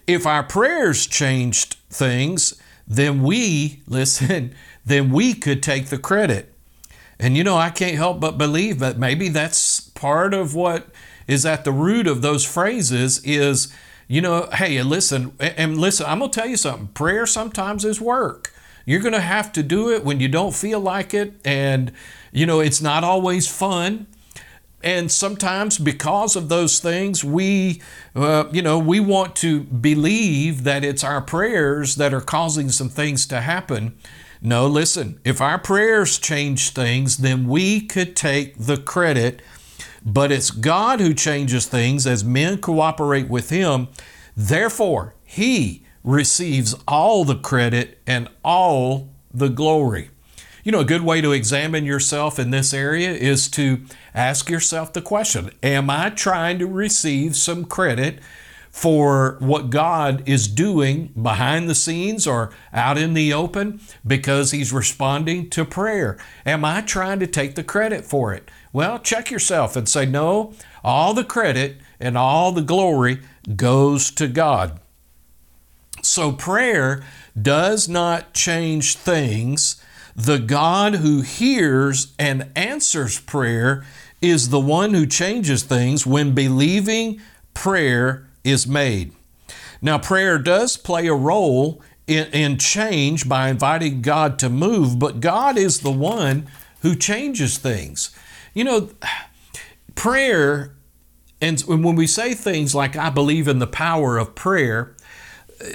If 0.07 0.25
our 0.25 0.43
prayers 0.43 1.05
changed 1.05 1.77
things, 1.89 2.59
then 2.87 3.23
we, 3.23 3.81
listen, 3.87 4.53
then 4.85 5.11
we 5.11 5.33
could 5.33 5.63
take 5.63 5.87
the 5.87 5.97
credit. 5.97 6.53
And 7.19 7.37
you 7.37 7.43
know, 7.43 7.57
I 7.57 7.69
can't 7.69 7.95
help 7.95 8.19
but 8.19 8.37
believe 8.37 8.79
that 8.79 8.97
maybe 8.97 9.29
that's 9.29 9.79
part 9.79 10.33
of 10.33 10.55
what 10.55 10.87
is 11.27 11.45
at 11.45 11.63
the 11.63 11.71
root 11.71 12.07
of 12.07 12.21
those 12.21 12.43
phrases 12.43 13.23
is, 13.23 13.73
you 14.07 14.19
know, 14.19 14.49
hey, 14.51 14.81
listen, 14.83 15.31
and 15.39 15.77
listen, 15.77 16.05
I'm 16.05 16.19
going 16.19 16.31
to 16.31 16.39
tell 16.39 16.49
you 16.49 16.57
something. 16.57 16.87
Prayer 16.87 17.25
sometimes 17.25 17.85
is 17.85 18.01
work. 18.01 18.51
You're 18.85 18.99
going 18.99 19.13
to 19.13 19.21
have 19.21 19.53
to 19.53 19.63
do 19.63 19.89
it 19.91 20.03
when 20.03 20.19
you 20.19 20.27
don't 20.27 20.53
feel 20.53 20.81
like 20.81 21.13
it. 21.13 21.39
And, 21.45 21.93
you 22.33 22.45
know, 22.45 22.59
it's 22.59 22.81
not 22.81 23.03
always 23.03 23.47
fun. 23.47 24.07
And 24.83 25.09
sometimes, 25.09 25.77
because 25.77 26.35
of 26.35 26.49
those 26.49 26.79
things, 26.79 27.23
we, 27.23 27.81
uh, 28.15 28.45
you 28.51 28.61
know, 28.61 28.77
we 28.77 28.99
want 28.99 29.33
to 29.37 29.61
believe 29.61 30.65
that 30.65 30.83
it's 30.83 31.05
our 31.05 31.21
prayers 31.21 31.95
that 31.95 32.13
are 32.13 32.19
causing 32.19 32.69
some 32.69 32.89
things 32.89 33.25
to 33.27 33.39
happen. 33.39 33.95
No, 34.41 34.67
listen, 34.67 35.21
if 35.23 35.39
our 35.39 35.57
prayers 35.57 36.19
change 36.19 36.71
things, 36.71 37.17
then 37.17 37.47
we 37.47 37.79
could 37.79 38.13
take 38.13 38.57
the 38.57 38.75
credit. 38.75 39.41
But 40.05 40.33
it's 40.33 40.51
God 40.51 40.99
who 40.99 41.13
changes 41.13 41.65
things 41.65 42.05
as 42.05 42.25
men 42.25 42.57
cooperate 42.57 43.29
with 43.29 43.51
Him. 43.51 43.87
Therefore, 44.35 45.15
He 45.23 45.85
receives 46.03 46.75
all 46.85 47.23
the 47.23 47.37
credit 47.37 47.99
and 48.05 48.27
all 48.43 49.13
the 49.33 49.47
glory. 49.47 50.09
You 50.63 50.71
know, 50.71 50.79
a 50.79 50.85
good 50.85 51.01
way 51.01 51.19
to 51.19 51.33
examine 51.33 51.83
yourself 51.83 52.39
in 52.39 52.51
this 52.51 52.73
area 52.73 53.11
is 53.11 53.49
to 53.49 53.83
ask 54.15 54.49
yourself 54.49 54.93
the 54.93 55.01
question 55.01 55.51
Am 55.61 55.89
I 55.89 56.09
trying 56.09 56.57
to 56.59 56.67
receive 56.67 57.35
some 57.35 57.65
credit 57.65 58.19
for 58.69 59.35
what 59.39 59.69
God 59.69 60.23
is 60.25 60.47
doing 60.47 61.07
behind 61.21 61.69
the 61.69 61.75
scenes 61.75 62.25
or 62.25 62.51
out 62.71 62.97
in 62.97 63.13
the 63.13 63.33
open 63.33 63.81
because 64.07 64.51
He's 64.51 64.71
responding 64.71 65.49
to 65.49 65.65
prayer? 65.65 66.17
Am 66.45 66.63
I 66.63 66.79
trying 66.79 67.19
to 67.19 67.27
take 67.27 67.55
the 67.55 67.63
credit 67.63 68.05
for 68.05 68.33
it? 68.33 68.49
Well, 68.71 68.99
check 68.99 69.29
yourself 69.29 69.75
and 69.75 69.89
say, 69.89 70.05
No, 70.05 70.53
all 70.81 71.13
the 71.13 71.25
credit 71.25 71.77
and 71.99 72.17
all 72.17 72.53
the 72.53 72.61
glory 72.61 73.19
goes 73.57 74.09
to 74.11 74.29
God. 74.29 74.79
So 76.01 76.31
prayer 76.31 77.03
does 77.39 77.89
not 77.89 78.33
change 78.33 78.95
things. 78.95 79.83
The 80.15 80.39
God 80.39 80.95
who 80.95 81.21
hears 81.21 82.13
and 82.19 82.51
answers 82.55 83.19
prayer 83.19 83.85
is 84.21 84.49
the 84.49 84.59
one 84.59 84.93
who 84.93 85.05
changes 85.05 85.63
things 85.63 86.05
when 86.05 86.33
believing 86.33 87.19
prayer 87.53 88.27
is 88.43 88.67
made. 88.67 89.11
Now, 89.81 89.97
prayer 89.97 90.37
does 90.37 90.77
play 90.77 91.07
a 91.07 91.13
role 91.13 91.81
in, 92.07 92.27
in, 92.27 92.57
change 92.57 93.27
by 93.27 93.49
inviting 93.49 94.01
God 94.01 94.39
to 94.39 94.49
move, 94.49 94.99
but 94.99 95.19
God 95.19 95.57
is 95.57 95.81
the 95.81 95.91
one 95.91 96.47
who 96.81 96.95
changes 96.95 97.57
things. 97.57 98.15
You 98.53 98.63
know, 98.63 98.89
prayer, 99.95 100.75
and 101.41 101.59
when 101.61 101.95
we 101.95 102.07
say 102.07 102.33
things 102.33 102.75
like, 102.75 102.95
I 102.95 103.09
believe 103.09 103.47
in 103.47 103.59
the 103.59 103.67
power 103.67 104.17
of 104.17 104.35
prayer, 104.35 104.95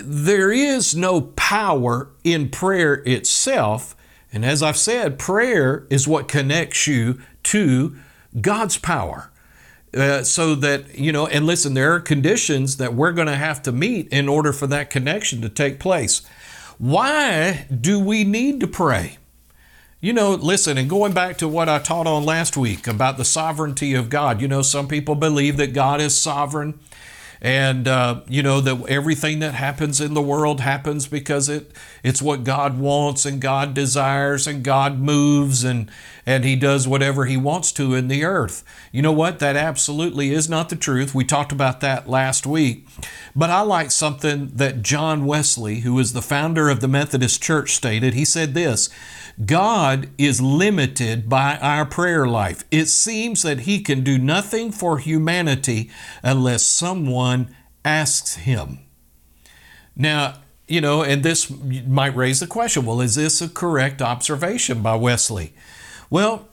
there 0.01 0.53
is 0.53 0.95
no 0.95 1.21
power 1.21 2.11
in 2.25 2.51
prayer 2.51 3.03
itself. 3.07 3.97
And 4.33 4.45
as 4.45 4.63
I've 4.63 4.77
said, 4.77 5.19
prayer 5.19 5.87
is 5.91 6.07
what 6.07 6.29
connects 6.29 6.87
you 6.87 7.21
to 7.45 7.97
God's 8.41 8.77
power. 8.77 9.31
Uh, 9.95 10.23
so 10.23 10.55
that, 10.55 10.99
you 10.99 11.11
know, 11.11 11.27
and 11.27 11.47
listen, 11.47 11.73
there 11.73 11.95
are 11.95 12.01
conditions 12.01 12.77
that 12.77 12.93
we're 12.93 13.13
going 13.13 13.27
to 13.27 13.37
have 13.37 13.63
to 13.63 13.73
meet 13.73 14.07
in 14.09 14.29
order 14.29 14.53
for 14.53 14.67
that 14.67 14.91
connection 14.91 15.41
to 15.41 15.49
take 15.49 15.81
place. 15.81 16.21
Why 16.77 17.67
do 17.75 17.99
we 17.99 18.23
need 18.23 18.61
to 18.61 18.67
pray? 18.67 19.17
You 20.01 20.13
know, 20.13 20.35
listen, 20.35 20.79
and 20.79 20.89
going 20.89 21.13
back 21.13 21.39
to 21.39 21.49
what 21.49 21.69
I 21.69 21.79
taught 21.79 22.07
on 22.07 22.25
last 22.25 22.57
week 22.57 22.87
about 22.87 23.17
the 23.17 23.25
sovereignty 23.25 23.95
of 23.95 24.11
God, 24.11 24.41
you 24.41 24.47
know, 24.47 24.63
some 24.63 24.87
people 24.87 25.15
believe 25.15 25.57
that 25.57 25.73
God 25.73 26.01
is 26.01 26.17
sovereign 26.17 26.79
and 27.41 27.87
uh, 27.87 28.21
you 28.29 28.43
know 28.43 28.61
that 28.61 28.89
everything 28.89 29.39
that 29.41 29.55
happens 29.55 30.01
in 30.01 30.15
the 30.15 30.23
world 30.23 30.61
happens 30.61 31.07
because 31.07 31.49
it 31.49 31.71
it's 32.03 32.21
what 32.21 32.45
God 32.45 32.79
wants 32.79 33.25
and 33.25 33.41
God 33.41 33.75
desires 33.75 34.47
and 34.47 34.65
God 34.65 34.99
moves 34.99 35.65
and 35.65 35.91
and 36.29 36.45
he 36.45 36.55
does 36.55 36.87
whatever 36.87 37.25
he 37.25 37.39
wants 37.39 37.73
to 37.73 37.95
in 37.95 38.09
the 38.09 38.23
earth. 38.23 38.63
You 38.93 39.01
know 39.01 39.13
what? 39.13 39.39
That 39.39 39.57
absolutely 39.57 40.31
is 40.31 40.47
not 40.47 40.69
the 40.69 40.77
truth. 40.77 41.15
We 41.15 41.25
talked 41.25 41.53
about 41.53 41.81
that 41.81 42.07
last 42.07 42.47
week. 42.47 42.87
But 43.35 43.49
I 43.49 43.63
like 43.63 43.91
something 43.91 44.49
that 44.49 44.83
John 44.83 45.25
Wesley, 45.25 45.81
who 45.81 45.99
is 45.99 46.13
the 46.13 46.21
founder 46.21 46.69
of 46.69 46.81
the 46.81 46.87
Methodist 46.87 47.43
Church, 47.43 47.75
stated. 47.75 48.13
He 48.13 48.27
said 48.27 48.53
this 48.53 48.91
God 49.43 50.11
is 50.19 50.39
limited 50.43 51.31
by 51.31 51.57
our 51.63 51.87
prayer 51.87 52.27
life. 52.27 52.63
It 52.71 52.89
seems 52.89 53.41
that 53.41 53.61
He 53.61 53.81
can 53.81 54.05
do 54.05 54.19
nothing 54.19 54.71
for 54.71 54.99
humanity 54.99 55.91
unless 56.23 56.63
someone 56.63 57.57
asks 57.87 58.35
Him. 58.35 58.81
Now, 59.97 60.35
you 60.67 60.83
know, 60.83 61.03
and 61.03 61.23
this 61.23 61.51
might 61.51 62.15
raise 62.15 62.41
the 62.41 62.47
question 62.47 62.85
well, 62.85 63.01
is 63.01 63.15
this 63.15 63.41
a 63.41 63.49
correct 63.49 64.03
observation 64.03 64.83
by 64.83 64.95
Wesley? 64.95 65.55
Well, 66.11 66.49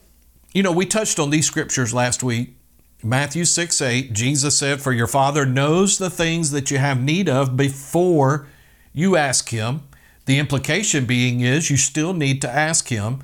you 0.53 0.63
know, 0.63 0.71
we 0.71 0.85
touched 0.85 1.19
on 1.19 1.29
these 1.29 1.47
scriptures 1.47 1.93
last 1.93 2.23
week. 2.23 2.55
Matthew 3.03 3.45
6 3.45 3.81
8, 3.81 4.13
Jesus 4.13 4.57
said, 4.57 4.81
For 4.81 4.91
your 4.91 5.07
Father 5.07 5.45
knows 5.45 5.97
the 5.97 6.09
things 6.09 6.51
that 6.51 6.71
you 6.71 6.77
have 6.77 7.01
need 7.01 7.29
of 7.29 7.55
before 7.55 8.47
you 8.93 9.15
ask 9.15 9.49
Him. 9.49 9.83
The 10.25 10.39
implication 10.39 11.05
being 11.05 11.41
is 11.41 11.69
you 11.69 11.77
still 11.77 12.13
need 12.13 12.41
to 12.41 12.49
ask 12.49 12.87
Him. 12.89 13.19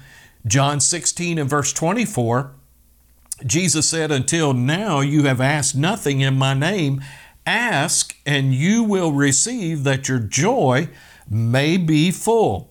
John 0.46 0.80
16 0.80 1.38
and 1.38 1.50
verse 1.50 1.74
24, 1.74 2.52
Jesus 3.46 3.90
said, 3.90 4.12
Until 4.12 4.54
now 4.54 5.00
you 5.02 5.24
have 5.24 5.42
asked 5.42 5.76
nothing 5.76 6.22
in 6.22 6.38
my 6.38 6.54
name. 6.54 7.02
Ask 7.46 8.16
and 8.26 8.54
you 8.54 8.84
will 8.84 9.12
receive 9.12 9.84
that 9.84 10.08
your 10.08 10.20
joy 10.20 10.90
may 11.30 11.78
be 11.78 12.12
full. 12.12 12.71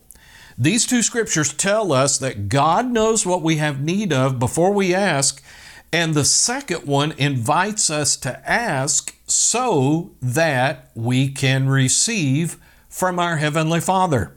These 0.60 0.84
two 0.84 1.00
scriptures 1.00 1.54
tell 1.54 1.90
us 1.90 2.18
that 2.18 2.50
God 2.50 2.92
knows 2.92 3.24
what 3.24 3.40
we 3.40 3.56
have 3.56 3.80
need 3.80 4.12
of 4.12 4.38
before 4.38 4.74
we 4.74 4.94
ask, 4.94 5.42
and 5.90 6.12
the 6.12 6.22
second 6.22 6.86
one 6.86 7.12
invites 7.12 7.88
us 7.88 8.14
to 8.18 8.46
ask 8.46 9.16
so 9.26 10.10
that 10.20 10.90
we 10.94 11.30
can 11.30 11.66
receive 11.66 12.58
from 12.90 13.18
our 13.18 13.38
Heavenly 13.38 13.80
Father. 13.80 14.36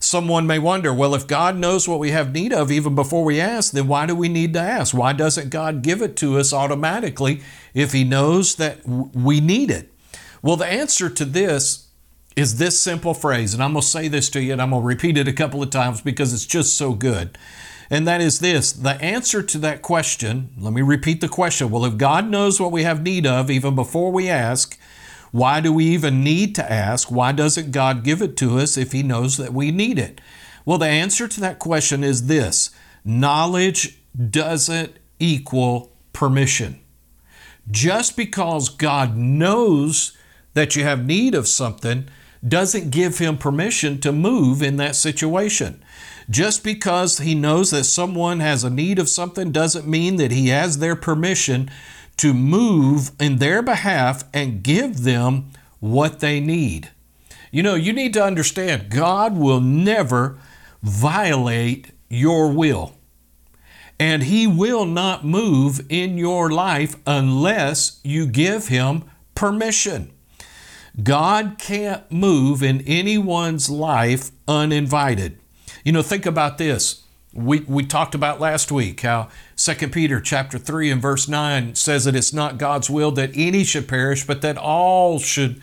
Someone 0.00 0.44
may 0.44 0.58
wonder, 0.58 0.92
well, 0.92 1.14
if 1.14 1.28
God 1.28 1.56
knows 1.56 1.86
what 1.86 2.00
we 2.00 2.10
have 2.10 2.34
need 2.34 2.52
of 2.52 2.72
even 2.72 2.96
before 2.96 3.22
we 3.22 3.40
ask, 3.40 3.72
then 3.72 3.86
why 3.86 4.06
do 4.06 4.16
we 4.16 4.28
need 4.28 4.54
to 4.54 4.60
ask? 4.60 4.92
Why 4.92 5.12
doesn't 5.12 5.50
God 5.50 5.82
give 5.82 6.02
it 6.02 6.16
to 6.16 6.36
us 6.36 6.52
automatically 6.52 7.42
if 7.74 7.92
He 7.92 8.02
knows 8.02 8.56
that 8.56 8.84
we 8.84 9.38
need 9.38 9.70
it? 9.70 9.88
Well, 10.42 10.56
the 10.56 10.66
answer 10.66 11.08
to 11.08 11.24
this 11.24 11.83
is 12.36 12.56
this 12.56 12.80
simple 12.80 13.14
phrase, 13.14 13.54
and 13.54 13.62
I'm 13.62 13.72
going 13.72 13.82
to 13.82 13.86
say 13.88 14.08
this 14.08 14.28
to 14.30 14.42
you 14.42 14.52
and 14.52 14.60
I'm 14.60 14.70
going 14.70 14.82
to 14.82 14.86
repeat 14.86 15.16
it 15.16 15.28
a 15.28 15.32
couple 15.32 15.62
of 15.62 15.70
times 15.70 16.00
because 16.00 16.32
it's 16.32 16.46
just 16.46 16.76
so 16.76 16.92
good. 16.92 17.38
And 17.90 18.08
that 18.08 18.20
is 18.20 18.40
this 18.40 18.72
the 18.72 19.00
answer 19.02 19.42
to 19.42 19.58
that 19.58 19.82
question, 19.82 20.50
let 20.58 20.72
me 20.72 20.82
repeat 20.82 21.20
the 21.20 21.28
question. 21.28 21.70
Well, 21.70 21.84
if 21.84 21.96
God 21.96 22.28
knows 22.28 22.60
what 22.60 22.72
we 22.72 22.82
have 22.82 23.02
need 23.02 23.26
of 23.26 23.50
even 23.50 23.74
before 23.74 24.10
we 24.10 24.28
ask, 24.28 24.78
why 25.30 25.60
do 25.60 25.72
we 25.72 25.84
even 25.86 26.24
need 26.24 26.54
to 26.54 26.72
ask? 26.72 27.10
Why 27.10 27.32
doesn't 27.32 27.72
God 27.72 28.04
give 28.04 28.22
it 28.22 28.36
to 28.38 28.58
us 28.58 28.76
if 28.76 28.92
He 28.92 29.02
knows 29.02 29.36
that 29.36 29.52
we 29.52 29.70
need 29.70 29.98
it? 29.98 30.20
Well, 30.64 30.78
the 30.78 30.86
answer 30.86 31.28
to 31.28 31.40
that 31.40 31.58
question 31.58 32.02
is 32.02 32.26
this 32.26 32.70
knowledge 33.04 34.00
doesn't 34.30 34.96
equal 35.18 35.92
permission. 36.12 36.80
Just 37.70 38.16
because 38.16 38.68
God 38.68 39.16
knows 39.16 40.16
that 40.54 40.76
you 40.76 40.84
have 40.84 41.04
need 41.04 41.34
of 41.34 41.48
something 41.48 42.08
doesn't 42.46 42.90
give 42.90 43.18
Him 43.18 43.38
permission 43.38 44.00
to 44.00 44.12
move 44.12 44.62
in 44.62 44.76
that 44.76 44.96
situation. 44.96 45.82
Just 46.28 46.64
because 46.64 47.18
He 47.18 47.34
knows 47.34 47.70
that 47.70 47.84
someone 47.84 48.40
has 48.40 48.64
a 48.64 48.70
need 48.70 48.98
of 48.98 49.08
something 49.08 49.52
doesn't 49.52 49.86
mean 49.86 50.16
that 50.16 50.30
He 50.30 50.48
has 50.48 50.78
their 50.78 50.96
permission 50.96 51.70
to 52.16 52.32
move 52.32 53.10
in 53.18 53.38
their 53.38 53.62
behalf 53.62 54.24
and 54.32 54.62
give 54.62 55.02
them 55.02 55.50
what 55.80 56.20
they 56.20 56.40
need. 56.40 56.90
You 57.50 57.62
know, 57.62 57.74
you 57.74 57.92
need 57.92 58.14
to 58.14 58.24
understand 58.24 58.90
God 58.90 59.36
will 59.36 59.60
never 59.60 60.38
violate 60.82 61.92
your 62.08 62.50
will. 62.50 62.96
And 63.98 64.24
He 64.24 64.46
will 64.46 64.84
not 64.84 65.24
move 65.24 65.86
in 65.88 66.18
your 66.18 66.50
life 66.50 66.96
unless 67.06 68.00
you 68.02 68.26
give 68.26 68.68
Him 68.68 69.04
permission. 69.34 70.13
God 71.02 71.56
can't 71.58 72.10
move 72.10 72.62
in 72.62 72.80
anyone's 72.82 73.68
life 73.68 74.30
uninvited. 74.46 75.38
You 75.84 75.92
know, 75.92 76.02
think 76.02 76.24
about 76.24 76.58
this 76.58 77.04
we, 77.34 77.60
we 77.60 77.84
talked 77.84 78.14
about 78.14 78.40
last 78.40 78.70
week 78.70 79.00
how 79.00 79.28
2 79.56 79.88
Peter 79.88 80.20
chapter 80.20 80.56
3 80.56 80.90
and 80.90 81.02
verse 81.02 81.28
9 81.28 81.74
says 81.74 82.04
that 82.04 82.14
it's 82.14 82.32
not 82.32 82.58
God's 82.58 82.88
will 82.88 83.10
that 83.12 83.32
any 83.34 83.64
should 83.64 83.88
perish, 83.88 84.24
but 84.24 84.40
that 84.42 84.56
all 84.56 85.18
should 85.18 85.60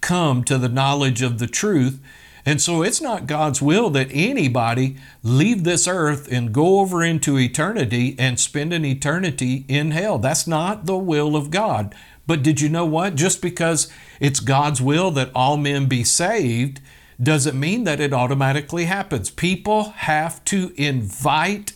come 0.00 0.42
to 0.44 0.58
the 0.58 0.68
knowledge 0.68 1.22
of 1.22 1.38
the 1.38 1.46
truth. 1.46 2.00
And 2.44 2.60
so 2.60 2.82
it's 2.82 3.00
not 3.00 3.28
God's 3.28 3.62
will 3.62 3.88
that 3.90 4.08
anybody 4.10 4.96
leave 5.22 5.62
this 5.62 5.86
earth 5.86 6.30
and 6.30 6.52
go 6.52 6.80
over 6.80 7.04
into 7.04 7.38
eternity 7.38 8.16
and 8.18 8.40
spend 8.40 8.72
an 8.72 8.84
eternity 8.84 9.64
in 9.68 9.92
hell. 9.92 10.18
That's 10.18 10.48
not 10.48 10.86
the 10.86 10.98
will 10.98 11.36
of 11.36 11.52
God. 11.52 11.94
But 12.26 12.42
did 12.42 12.60
you 12.60 12.68
know 12.68 12.86
what? 12.86 13.14
Just 13.14 13.42
because 13.42 13.90
it's 14.20 14.40
God's 14.40 14.80
will 14.80 15.10
that 15.12 15.30
all 15.34 15.56
men 15.56 15.86
be 15.86 16.04
saved, 16.04 16.80
doesn't 17.22 17.58
mean 17.58 17.84
that 17.84 18.00
it 18.00 18.12
automatically 18.12 18.84
happens. 18.84 19.30
People 19.30 19.90
have 19.90 20.44
to 20.46 20.72
invite 20.76 21.72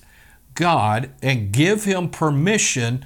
God 0.55 1.11
and 1.23 1.53
give 1.53 1.85
Him 1.85 2.09
permission 2.09 3.05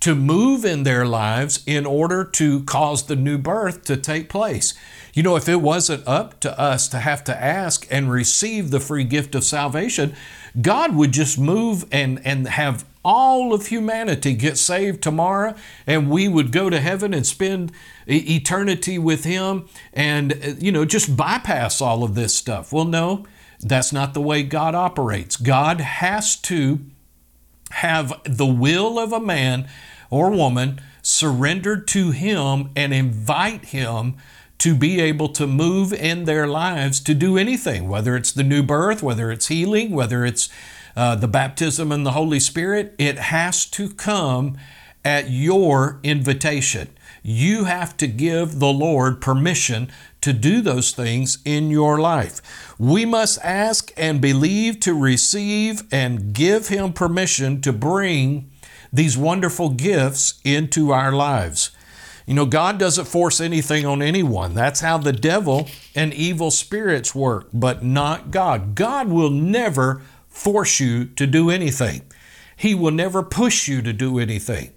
to 0.00 0.14
move 0.16 0.64
in 0.64 0.82
their 0.82 1.06
lives 1.06 1.62
in 1.64 1.86
order 1.86 2.24
to 2.24 2.64
cause 2.64 3.06
the 3.06 3.14
new 3.14 3.38
birth 3.38 3.84
to 3.84 3.96
take 3.96 4.28
place. 4.28 4.74
You 5.14 5.22
know, 5.22 5.36
if 5.36 5.48
it 5.48 5.60
wasn't 5.60 6.06
up 6.08 6.40
to 6.40 6.58
us 6.58 6.88
to 6.88 6.98
have 6.98 7.22
to 7.24 7.40
ask 7.40 7.86
and 7.88 8.10
receive 8.10 8.70
the 8.70 8.80
free 8.80 9.04
gift 9.04 9.34
of 9.36 9.44
salvation, 9.44 10.16
God 10.60 10.96
would 10.96 11.12
just 11.12 11.38
move 11.38 11.84
and, 11.92 12.20
and 12.24 12.48
have 12.48 12.84
all 13.04 13.52
of 13.52 13.66
humanity 13.66 14.34
get 14.34 14.58
saved 14.58 15.02
tomorrow, 15.02 15.54
and 15.86 16.10
we 16.10 16.28
would 16.28 16.52
go 16.52 16.70
to 16.70 16.80
heaven 16.80 17.12
and 17.12 17.26
spend 17.26 17.72
eternity 18.06 18.98
with 18.98 19.24
Him 19.24 19.68
and, 19.92 20.32
uh, 20.32 20.54
you 20.58 20.72
know, 20.72 20.84
just 20.84 21.16
bypass 21.16 21.80
all 21.80 22.04
of 22.04 22.14
this 22.14 22.34
stuff. 22.34 22.72
Well, 22.72 22.84
no, 22.84 23.26
that's 23.60 23.92
not 23.92 24.14
the 24.14 24.20
way 24.20 24.42
God 24.42 24.74
operates. 24.74 25.36
God 25.36 25.80
has 25.80 26.36
to 26.42 26.80
have 27.70 28.12
the 28.24 28.46
will 28.46 28.98
of 28.98 29.12
a 29.12 29.20
man 29.20 29.68
or 30.10 30.30
woman 30.30 30.80
surrendered 31.00 31.88
to 31.88 32.10
Him 32.10 32.70
and 32.76 32.92
invite 32.92 33.66
Him 33.66 34.16
to 34.58 34.76
be 34.76 35.00
able 35.00 35.28
to 35.28 35.44
move 35.44 35.92
in 35.92 36.24
their 36.24 36.46
lives 36.46 37.00
to 37.00 37.14
do 37.14 37.36
anything, 37.36 37.88
whether 37.88 38.14
it's 38.14 38.30
the 38.30 38.44
new 38.44 38.62
birth, 38.62 39.02
whether 39.02 39.32
it's 39.32 39.48
healing, 39.48 39.90
whether 39.90 40.24
it's 40.24 40.48
uh, 40.96 41.16
the 41.16 41.28
baptism 41.28 41.92
in 41.92 42.04
the 42.04 42.12
Holy 42.12 42.40
Spirit, 42.40 42.94
it 42.98 43.18
has 43.18 43.64
to 43.66 43.90
come 43.90 44.56
at 45.04 45.30
your 45.30 45.98
invitation. 46.02 46.88
You 47.22 47.64
have 47.64 47.96
to 47.98 48.06
give 48.06 48.58
the 48.58 48.72
Lord 48.72 49.20
permission 49.20 49.90
to 50.20 50.32
do 50.32 50.60
those 50.60 50.92
things 50.92 51.38
in 51.44 51.70
your 51.70 52.00
life. 52.00 52.74
We 52.78 53.04
must 53.04 53.38
ask 53.44 53.92
and 53.96 54.20
believe 54.20 54.80
to 54.80 54.94
receive 54.94 55.82
and 55.92 56.32
give 56.32 56.68
Him 56.68 56.92
permission 56.92 57.60
to 57.62 57.72
bring 57.72 58.50
these 58.92 59.16
wonderful 59.16 59.70
gifts 59.70 60.40
into 60.44 60.90
our 60.90 61.12
lives. 61.12 61.70
You 62.26 62.34
know, 62.34 62.46
God 62.46 62.78
doesn't 62.78 63.06
force 63.06 63.40
anything 63.40 63.84
on 63.84 64.00
anyone. 64.00 64.54
That's 64.54 64.80
how 64.80 64.98
the 64.98 65.12
devil 65.12 65.68
and 65.94 66.14
evil 66.14 66.50
spirits 66.50 67.14
work, 67.14 67.48
but 67.52 67.82
not 67.82 68.30
God. 68.30 68.74
God 68.74 69.08
will 69.08 69.30
never 69.30 70.02
force 70.32 70.80
you 70.80 71.04
to 71.04 71.26
do 71.26 71.50
anything. 71.50 72.02
He 72.56 72.74
will 72.74 72.90
never 72.90 73.22
push 73.22 73.68
you 73.68 73.82
to 73.82 73.92
do 73.92 74.18
anything. 74.18 74.72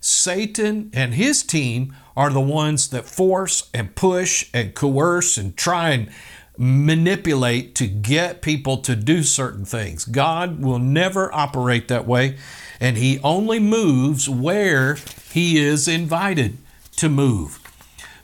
Satan 0.00 0.90
and 0.94 1.14
his 1.14 1.42
team 1.42 1.94
are 2.16 2.30
the 2.30 2.40
ones 2.40 2.88
that 2.90 3.04
force 3.04 3.68
and 3.74 3.94
push 3.94 4.48
and 4.54 4.74
coerce 4.74 5.36
and 5.36 5.56
try 5.56 5.90
and 5.90 6.10
manipulate 6.58 7.76
to 7.76 7.86
get 7.86 8.42
people 8.42 8.78
to 8.78 8.96
do 8.96 9.22
certain 9.22 9.64
things. 9.64 10.04
God 10.04 10.60
will 10.60 10.80
never 10.80 11.32
operate 11.32 11.86
that 11.88 12.06
way, 12.06 12.36
and 12.80 12.96
He 12.96 13.20
only 13.22 13.60
moves 13.60 14.28
where 14.28 14.96
He 15.30 15.58
is 15.58 15.86
invited 15.86 16.58
to 16.96 17.08
move. 17.08 17.67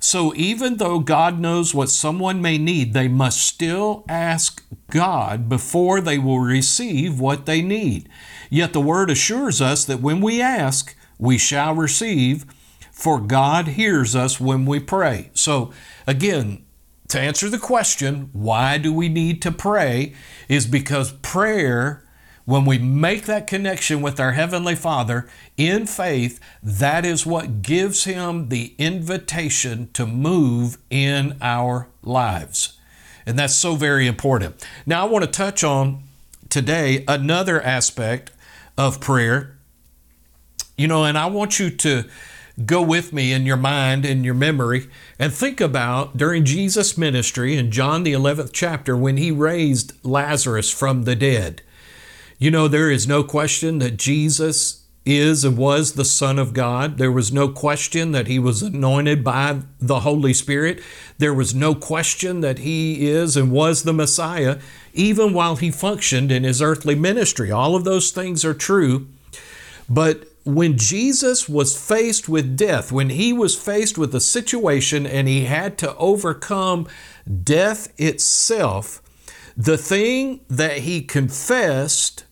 So 0.04 0.34
even 0.36 0.76
though 0.76 0.98
God 0.98 1.40
knows 1.40 1.74
what 1.74 1.88
someone 1.88 2.42
may 2.42 2.58
need, 2.58 2.92
they 2.92 3.08
must 3.08 3.40
still 3.40 4.04
ask 4.06 4.62
God 4.90 5.48
before 5.48 6.02
they 6.02 6.18
will 6.18 6.40
receive 6.40 7.18
what 7.18 7.46
they 7.46 7.62
need. 7.62 8.10
Yet 8.50 8.74
the 8.74 8.82
Word 8.82 9.08
assures 9.08 9.62
us 9.62 9.86
that 9.86 10.02
when 10.02 10.20
we 10.20 10.42
ask, 10.42 10.94
we 11.18 11.38
shall 11.38 11.74
receive, 11.74 12.44
for 12.92 13.18
God 13.18 13.66
hears 13.66 14.14
us 14.14 14.38
when 14.38 14.66
we 14.66 14.78
pray. 14.78 15.30
So, 15.32 15.72
again, 16.06 16.66
to 17.08 17.18
answer 17.18 17.48
the 17.48 17.58
question, 17.58 18.28
why 18.34 18.76
do 18.76 18.92
we 18.92 19.08
need 19.08 19.40
to 19.40 19.50
pray? 19.50 20.12
Is 20.50 20.66
because 20.66 21.12
prayer 21.12 22.03
when 22.44 22.64
we 22.64 22.78
make 22.78 23.24
that 23.24 23.46
connection 23.46 24.02
with 24.02 24.20
our 24.20 24.32
Heavenly 24.32 24.74
Father 24.74 25.26
in 25.56 25.86
faith, 25.86 26.38
that 26.62 27.04
is 27.04 27.24
what 27.24 27.62
gives 27.62 28.04
Him 28.04 28.48
the 28.48 28.74
invitation 28.78 29.90
to 29.94 30.06
move 30.06 30.78
in 30.90 31.36
our 31.40 31.88
lives. 32.02 32.78
And 33.26 33.38
that's 33.38 33.54
so 33.54 33.74
very 33.76 34.06
important. 34.06 34.66
Now, 34.84 35.06
I 35.06 35.08
want 35.08 35.24
to 35.24 35.30
touch 35.30 35.64
on 35.64 36.02
today 36.50 37.04
another 37.08 37.60
aspect 37.62 38.30
of 38.76 39.00
prayer. 39.00 39.56
You 40.76 40.88
know, 40.88 41.04
and 41.04 41.16
I 41.16 41.26
want 41.26 41.58
you 41.58 41.70
to 41.70 42.04
go 42.64 42.82
with 42.82 43.12
me 43.12 43.32
in 43.32 43.46
your 43.46 43.56
mind 43.56 44.04
and 44.04 44.24
your 44.24 44.34
memory 44.34 44.88
and 45.18 45.32
think 45.32 45.60
about 45.60 46.16
during 46.16 46.44
Jesus' 46.44 46.96
ministry 46.96 47.56
in 47.56 47.70
John 47.70 48.02
the 48.04 48.12
11th 48.12 48.50
chapter 48.52 48.96
when 48.96 49.16
he 49.16 49.30
raised 49.30 49.92
Lazarus 50.04 50.70
from 50.70 51.02
the 51.02 51.16
dead. 51.16 51.62
You 52.44 52.50
know, 52.50 52.68
there 52.68 52.90
is 52.90 53.08
no 53.08 53.24
question 53.24 53.78
that 53.78 53.96
Jesus 53.96 54.84
is 55.06 55.46
and 55.46 55.56
was 55.56 55.94
the 55.94 56.04
Son 56.04 56.38
of 56.38 56.52
God. 56.52 56.98
There 56.98 57.10
was 57.10 57.32
no 57.32 57.48
question 57.48 58.12
that 58.12 58.26
he 58.26 58.38
was 58.38 58.60
anointed 58.60 59.24
by 59.24 59.62
the 59.80 60.00
Holy 60.00 60.34
Spirit. 60.34 60.82
There 61.16 61.32
was 61.32 61.54
no 61.54 61.74
question 61.74 62.42
that 62.42 62.58
he 62.58 63.08
is 63.08 63.38
and 63.38 63.50
was 63.50 63.84
the 63.84 63.94
Messiah, 63.94 64.58
even 64.92 65.32
while 65.32 65.56
he 65.56 65.70
functioned 65.70 66.30
in 66.30 66.44
his 66.44 66.60
earthly 66.60 66.94
ministry. 66.94 67.50
All 67.50 67.74
of 67.74 67.84
those 67.84 68.10
things 68.10 68.44
are 68.44 68.52
true. 68.52 69.08
But 69.88 70.24
when 70.44 70.76
Jesus 70.76 71.48
was 71.48 71.74
faced 71.74 72.28
with 72.28 72.58
death, 72.58 72.92
when 72.92 73.08
he 73.08 73.32
was 73.32 73.56
faced 73.56 73.96
with 73.96 74.14
a 74.14 74.20
situation 74.20 75.06
and 75.06 75.26
he 75.28 75.46
had 75.46 75.78
to 75.78 75.96
overcome 75.96 76.88
death 77.42 77.90
itself, 77.98 79.00
the 79.56 79.78
thing 79.78 80.40
that 80.50 80.80
he 80.80 81.00
confessed 81.00 82.24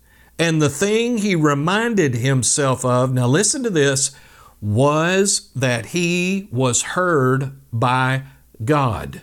and 0.43 0.61
the 0.61 0.69
thing 0.69 1.19
he 1.19 1.37
reminded 1.37 2.17
himself 2.17 2.85
of, 2.85 3.15
now 3.15 3.29
listen 3.29 3.63
to 3.63 3.71
this, 3.71 4.11
was 4.61 5.53
that 5.55 5.87
he 5.87 6.49
was 6.51 6.83
heard 6.83 7.53
by 7.73 8.25
God. 8.65 9.23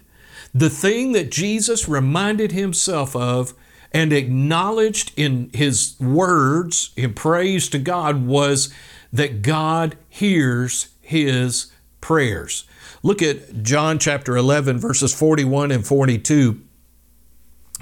The 0.53 0.69
thing 0.69 1.12
that 1.12 1.29
Jesus 1.29 1.89
reminded 1.89 2.53
himself 2.53 3.17
of 3.17 3.53
and 3.91 4.13
acknowledged 4.13 5.12
in 5.17 5.49
his 5.53 5.99
words 5.99 6.91
in 6.95 7.13
praise 7.13 7.67
to 7.71 7.79
God 7.79 8.25
was 8.25 8.73
that 9.12 9.41
God 9.41 9.97
hears 10.08 10.88
his 11.01 11.69
prayers. 11.99 12.63
Look 13.03 13.21
at 13.21 13.62
John 13.62 13.99
chapter 13.99 14.38
11, 14.38 14.79
verses 14.79 15.13
41 15.13 15.69
and 15.71 15.86
42. 15.86 16.62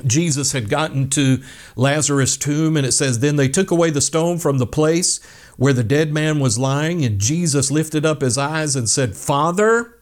Jesus 0.06 0.52
had 0.52 0.70
gotten 0.70 1.10
to 1.12 1.42
Lazarus' 1.76 2.38
tomb, 2.38 2.78
and 2.78 2.86
it 2.86 2.92
says, 2.92 3.20
Then 3.20 3.36
they 3.36 3.50
took 3.50 3.72
away 3.72 3.90
the 3.90 4.02
stone 4.02 4.38
from 4.38 4.58
the 4.58 4.68
place 4.68 5.20
where 5.58 5.74
the 5.74 5.84
dead 5.84 6.14
man 6.14 6.40
was 6.40 6.60
lying, 6.60 7.04
and 7.04 7.20
Jesus 7.20 7.72
lifted 7.72 8.06
up 8.06 8.22
his 8.22 8.38
eyes 8.38 8.76
and 8.76 8.88
said, 8.88 9.16
Father, 9.16 10.00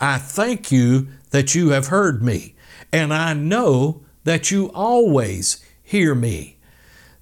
I 0.00 0.18
thank 0.18 0.70
you 0.70 1.08
that 1.30 1.54
you 1.54 1.70
have 1.70 1.88
heard 1.88 2.22
me, 2.22 2.54
and 2.92 3.12
I 3.12 3.34
know 3.34 4.04
that 4.24 4.50
you 4.50 4.70
always 4.74 5.64
hear 5.82 6.14
me. 6.14 6.58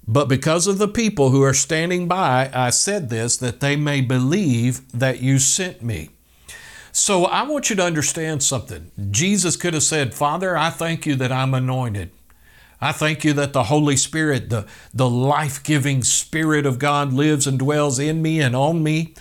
But 0.07 0.25
because 0.25 0.67
of 0.67 0.77
the 0.77 0.87
people 0.87 1.29
who 1.29 1.41
are 1.41 1.53
standing 1.53 2.07
by, 2.07 2.49
I 2.53 2.69
said 2.69 3.09
this, 3.09 3.37
that 3.37 3.59
they 3.59 3.75
may 3.75 4.01
believe 4.01 4.91
that 4.91 5.21
you 5.21 5.39
sent 5.39 5.81
me. 5.81 6.09
So 6.91 7.25
I 7.25 7.43
want 7.43 7.69
you 7.69 7.75
to 7.77 7.83
understand 7.83 8.43
something. 8.43 8.91
Jesus 9.11 9.55
could 9.55 9.73
have 9.73 9.83
said, 9.83 10.13
Father, 10.13 10.57
I 10.57 10.69
thank 10.69 11.05
you 11.05 11.15
that 11.15 11.31
I'm 11.31 11.53
anointed. 11.53 12.11
I 12.81 12.91
thank 12.91 13.23
you 13.23 13.33
that 13.33 13.53
the 13.53 13.65
Holy 13.65 13.95
Spirit, 13.95 14.49
the, 14.49 14.65
the 14.93 15.09
life 15.09 15.63
giving 15.63 16.03
Spirit 16.03 16.65
of 16.65 16.79
God, 16.79 17.13
lives 17.13 17.45
and 17.45 17.59
dwells 17.59 17.99
in 17.99 18.21
me 18.21 18.41
and 18.41 18.55
on 18.55 18.81
me. 18.81 19.13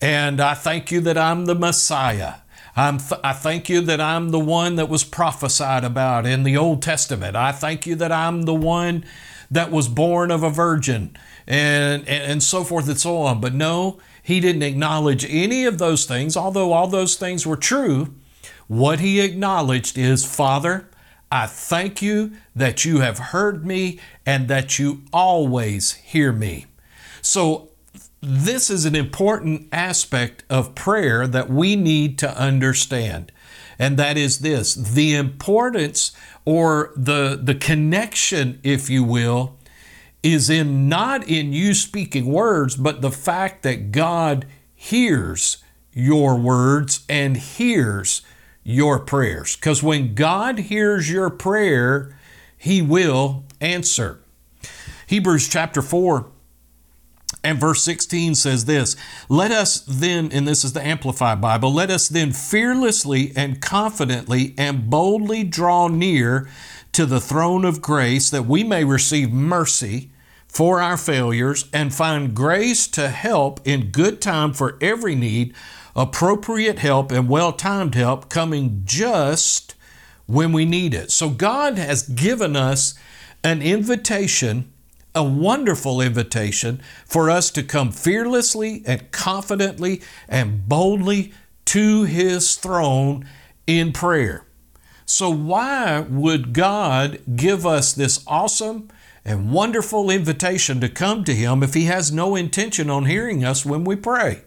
And 0.00 0.40
I 0.40 0.54
thank 0.54 0.90
you 0.90 1.00
that 1.02 1.18
I'm 1.18 1.44
the 1.44 1.54
Messiah. 1.54 2.36
I'm 2.74 2.98
th- 2.98 3.20
I 3.22 3.34
thank 3.34 3.68
you 3.68 3.82
that 3.82 4.00
I'm 4.00 4.30
the 4.30 4.40
one 4.40 4.76
that 4.76 4.88
was 4.88 5.04
prophesied 5.04 5.84
about 5.84 6.24
in 6.24 6.42
the 6.42 6.56
Old 6.56 6.82
Testament. 6.82 7.36
I 7.36 7.52
thank 7.52 7.86
you 7.86 7.94
that 7.96 8.10
I'm 8.10 8.42
the 8.42 8.54
one 8.54 9.04
that 9.50 9.70
was 9.70 9.88
born 9.88 10.30
of 10.30 10.42
a 10.42 10.48
virgin 10.50 11.14
and, 11.46 12.08
and, 12.08 12.32
and 12.32 12.42
so 12.42 12.64
forth 12.64 12.88
and 12.88 12.98
so 12.98 13.18
on. 13.18 13.42
But 13.42 13.52
no, 13.52 13.98
he 14.22 14.40
didn't 14.40 14.62
acknowledge 14.62 15.26
any 15.28 15.64
of 15.64 15.78
those 15.78 16.04
things, 16.04 16.36
although 16.36 16.72
all 16.72 16.86
those 16.86 17.16
things 17.16 17.46
were 17.46 17.56
true. 17.56 18.14
What 18.68 19.00
he 19.00 19.20
acknowledged 19.20 19.98
is, 19.98 20.24
Father, 20.24 20.88
I 21.30 21.46
thank 21.46 22.00
you 22.00 22.32
that 22.54 22.84
you 22.84 23.00
have 23.00 23.18
heard 23.18 23.66
me 23.66 23.98
and 24.24 24.48
that 24.48 24.78
you 24.78 25.02
always 25.12 25.94
hear 25.94 26.32
me. 26.32 26.66
So, 27.20 27.68
this 28.20 28.70
is 28.70 28.84
an 28.84 28.94
important 28.94 29.68
aspect 29.72 30.44
of 30.48 30.76
prayer 30.76 31.26
that 31.26 31.50
we 31.50 31.74
need 31.74 32.18
to 32.18 32.38
understand. 32.38 33.32
And 33.78 33.96
that 33.96 34.16
is 34.16 34.38
this 34.38 34.74
the 34.74 35.16
importance 35.16 36.12
or 36.44 36.92
the, 36.94 37.38
the 37.42 37.56
connection, 37.56 38.60
if 38.62 38.88
you 38.88 39.02
will, 39.02 39.58
is 40.22 40.48
in 40.48 40.88
not 40.88 41.26
in 41.28 41.52
you 41.52 41.74
speaking 41.74 42.26
words, 42.26 42.76
but 42.76 43.00
the 43.00 43.10
fact 43.10 43.62
that 43.62 43.90
God 43.90 44.46
hears 44.74 45.62
your 45.92 46.38
words 46.38 47.04
and 47.08 47.36
hears 47.36 48.22
your 48.62 48.98
prayers. 49.00 49.56
Because 49.56 49.82
when 49.82 50.14
God 50.14 50.58
hears 50.58 51.10
your 51.10 51.30
prayer, 51.30 52.16
He 52.56 52.80
will 52.80 53.44
answer. 53.60 54.20
Hebrews 55.06 55.48
chapter 55.48 55.82
4 55.82 56.30
and 57.44 57.58
verse 57.58 57.82
16 57.82 58.36
says 58.36 58.64
this 58.66 58.96
Let 59.28 59.50
us 59.50 59.80
then, 59.80 60.30
and 60.32 60.46
this 60.46 60.64
is 60.64 60.72
the 60.72 60.86
Amplified 60.86 61.40
Bible, 61.40 61.72
let 61.72 61.90
us 61.90 62.08
then 62.08 62.32
fearlessly 62.32 63.32
and 63.34 63.60
confidently 63.60 64.54
and 64.56 64.88
boldly 64.88 65.42
draw 65.42 65.88
near 65.88 66.48
to 66.92 67.06
the 67.06 67.20
throne 67.20 67.64
of 67.64 67.82
grace 67.82 68.30
that 68.30 68.46
we 68.46 68.62
may 68.62 68.84
receive 68.84 69.32
mercy 69.32 70.10
for 70.52 70.82
our 70.82 70.98
failures 70.98 71.64
and 71.72 71.94
find 71.94 72.34
grace 72.34 72.86
to 72.86 73.08
help 73.08 73.58
in 73.64 73.90
good 73.90 74.20
time 74.20 74.52
for 74.52 74.76
every 74.82 75.14
need, 75.14 75.54
appropriate 75.96 76.78
help 76.78 77.10
and 77.10 77.26
well 77.26 77.52
timed 77.52 77.94
help 77.94 78.28
coming 78.28 78.82
just 78.84 79.74
when 80.26 80.52
we 80.52 80.66
need 80.66 80.92
it. 80.92 81.10
So 81.10 81.30
God 81.30 81.78
has 81.78 82.02
given 82.02 82.54
us 82.54 82.94
an 83.42 83.62
invitation, 83.62 84.70
a 85.14 85.24
wonderful 85.24 86.02
invitation 86.02 86.82
for 87.06 87.30
us 87.30 87.50
to 87.52 87.62
come 87.62 87.90
fearlessly 87.90 88.82
and 88.84 89.10
confidently 89.10 90.02
and 90.28 90.68
boldly 90.68 91.32
to 91.64 92.04
His 92.04 92.56
throne 92.56 93.26
in 93.66 93.92
prayer. 93.92 94.44
So, 95.04 95.30
why 95.30 96.00
would 96.00 96.52
God 96.52 97.20
give 97.36 97.66
us 97.66 97.92
this 97.92 98.22
awesome 98.26 98.88
and 99.24 99.52
wonderful 99.52 100.10
invitation 100.10 100.80
to 100.80 100.88
come 100.88 101.24
to 101.24 101.34
Him 101.34 101.62
if 101.62 101.74
He 101.74 101.84
has 101.84 102.10
no 102.12 102.34
intention 102.34 102.90
on 102.90 103.04
hearing 103.04 103.44
us 103.44 103.64
when 103.64 103.84
we 103.84 103.96
pray. 103.96 104.42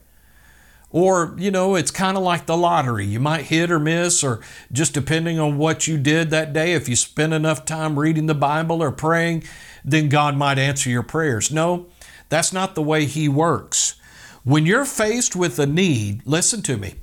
Or, 0.91 1.35
you 1.37 1.51
know, 1.51 1.75
it's 1.75 1.91
kind 1.91 2.15
of 2.15 2.23
like 2.23 2.45
the 2.45 2.55
lottery. 2.55 3.05
You 3.05 3.19
might 3.19 3.45
hit 3.45 3.69
or 3.69 3.79
miss, 3.79 4.23
or 4.23 4.41
just 4.71 4.93
depending 4.93 5.39
on 5.39 5.57
what 5.57 5.87
you 5.87 5.97
did 5.97 6.29
that 6.29 6.53
day, 6.53 6.73
if 6.73 6.87
you 6.87 6.95
spend 6.95 7.33
enough 7.33 7.65
time 7.65 7.99
reading 7.99 8.27
the 8.27 8.33
Bible 8.33 8.81
or 8.81 8.91
praying, 8.91 9.43
then 9.83 10.07
God 10.07 10.37
might 10.37 10.57
answer 10.57 10.89
your 10.89 11.03
prayers. 11.03 11.51
No, 11.51 11.87
that's 12.29 12.53
not 12.53 12.75
the 12.75 12.81
way 12.81 13.05
He 13.05 13.27
works. 13.27 13.95
When 14.43 14.65
you're 14.65 14.85
faced 14.85 15.35
with 15.35 15.57
a 15.59 15.65
need, 15.65 16.21
listen 16.25 16.61
to 16.63 16.77
me. 16.77 16.95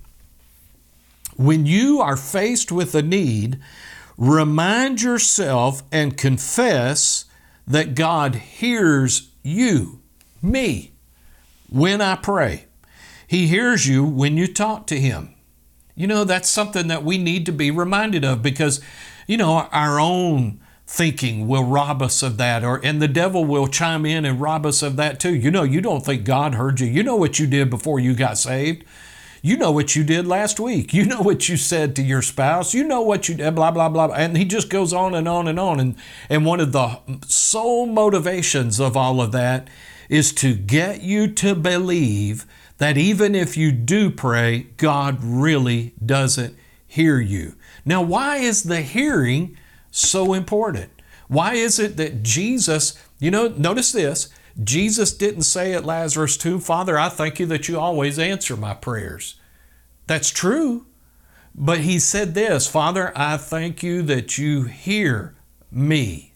When 1.37 1.67
you 1.67 2.01
are 2.01 2.17
faced 2.17 2.71
with 2.71 2.95
a 2.95 3.03
need, 3.03 3.59
remind 4.17 5.03
yourself 5.03 5.83
and 5.91 6.17
confess 6.17 7.25
that 7.67 7.95
God 7.95 8.35
hears 8.35 9.31
you, 9.43 10.01
me, 10.41 10.93
when 11.69 12.01
I 12.01 12.17
pray. 12.17 12.67
He 13.27 13.47
hears 13.47 13.89
you 13.89 14.05
when 14.05 14.37
you 14.37 14.47
talk 14.47 14.87
to 14.89 15.01
Him. 15.01 15.35
You 15.95 16.07
know, 16.07 16.25
that's 16.25 16.49
something 16.49 16.89
that 16.89 17.05
we 17.05 17.19
need 17.19 17.47
to 17.47 17.53
be 17.53 17.71
reminded 17.71 18.25
of 18.25 18.43
because, 18.43 18.81
you 19.27 19.37
know, 19.37 19.69
our 19.73 20.01
own 20.01 20.61
thinking 20.87 21.49
will 21.49 21.65
rob 21.65 22.03
us 22.03 22.23
of 22.23 22.37
that 22.37 22.63
or 22.63 22.79
and 22.85 23.01
the 23.01 23.09
devil 23.09 23.45
will 23.47 23.67
chime 23.67 24.05
in 24.05 24.27
and 24.27 24.41
rob 24.41 24.67
us 24.67 24.83
of 24.83 24.97
that 24.97 25.19
too. 25.21 25.35
You 25.35 25.51
know, 25.51 25.63
you 25.63 25.81
don't 25.81 26.05
think 26.05 26.25
God 26.25 26.55
heard 26.55 26.81
you. 26.81 26.87
You 26.87 27.03
know 27.03 27.17
what 27.17 27.39
you 27.39 27.47
did 27.47 27.71
before 27.71 27.99
you 27.99 28.15
got 28.15 28.37
saved. 28.37 28.85
You 29.45 29.57
know 29.57 29.73
what 29.73 29.97
you 29.97 30.05
did 30.05 30.25
last 30.25 30.61
week. 30.61 30.95
You 30.95 31.05
know 31.05 31.21
what 31.21 31.49
you 31.49 31.57
said 31.57 31.97
to 31.97 32.03
your 32.03 32.23
spouse. 32.23 32.75
You 32.75 32.85
know 32.85 33.03
what 33.03 33.29
you 33.29 33.35
did, 33.35 33.57
blah, 33.57 33.73
blah, 33.73 33.89
blah. 33.89 34.07
And 34.15 34.37
he 34.37 34.45
just 34.45 34.71
goes 34.71 34.93
on 34.93 35.15
and 35.15 35.27
on 35.27 35.49
and 35.49 35.59
on. 35.59 35.81
And, 35.81 35.97
and 36.31 36.47
one 36.47 36.61
of 36.61 36.71
the 36.71 37.01
sole 37.27 37.87
motivations 37.87 38.79
of 38.79 38.97
all 38.97 39.21
of 39.21 39.33
that 39.33 39.67
is 40.09 40.33
to 40.35 40.55
get 40.55 41.03
you 41.03 41.27
to 41.27 41.57
believe 41.57 42.47
that 42.79 42.97
even 42.97 43.35
if 43.35 43.57
you 43.57 43.73
do 43.73 44.11
pray, 44.11 44.69
God 44.77 45.19
really 45.21 45.95
doesn't 46.05 46.57
hear 46.87 47.19
you. 47.19 47.57
Now, 47.85 48.01
why 48.01 48.37
is 48.37 48.63
the 48.63 48.83
hearing 48.83 49.57
so 49.91 50.35
important? 50.35 50.91
Why 51.27 51.55
is 51.55 51.81
it 51.81 51.97
that 51.97 52.23
Jesus, 52.23 52.97
you 53.19 53.33
know, 53.33 53.49
notice 53.49 53.91
this, 53.91 54.29
Jesus 54.63 55.15
didn't 55.15 55.43
say 55.43 55.73
at 55.73 55.85
Lazarus' 55.85 56.37
tomb, 56.37 56.61
Father, 56.61 56.99
I 56.99 57.09
thank 57.09 57.41
you 57.41 57.47
that 57.47 57.69
you 57.69 57.79
always 57.79 58.19
answer 58.19 58.57
my 58.57 58.75
prayers. 58.75 59.37
That's 60.07 60.31
true. 60.31 60.87
But 61.55 61.81
he 61.81 61.99
said 61.99 62.35
this 62.35 62.67
Father, 62.67 63.13
I 63.15 63.37
thank 63.37 63.83
you 63.83 64.03
that 64.03 64.39
you 64.39 64.65
hear 64.65 65.35
me. 65.71 66.33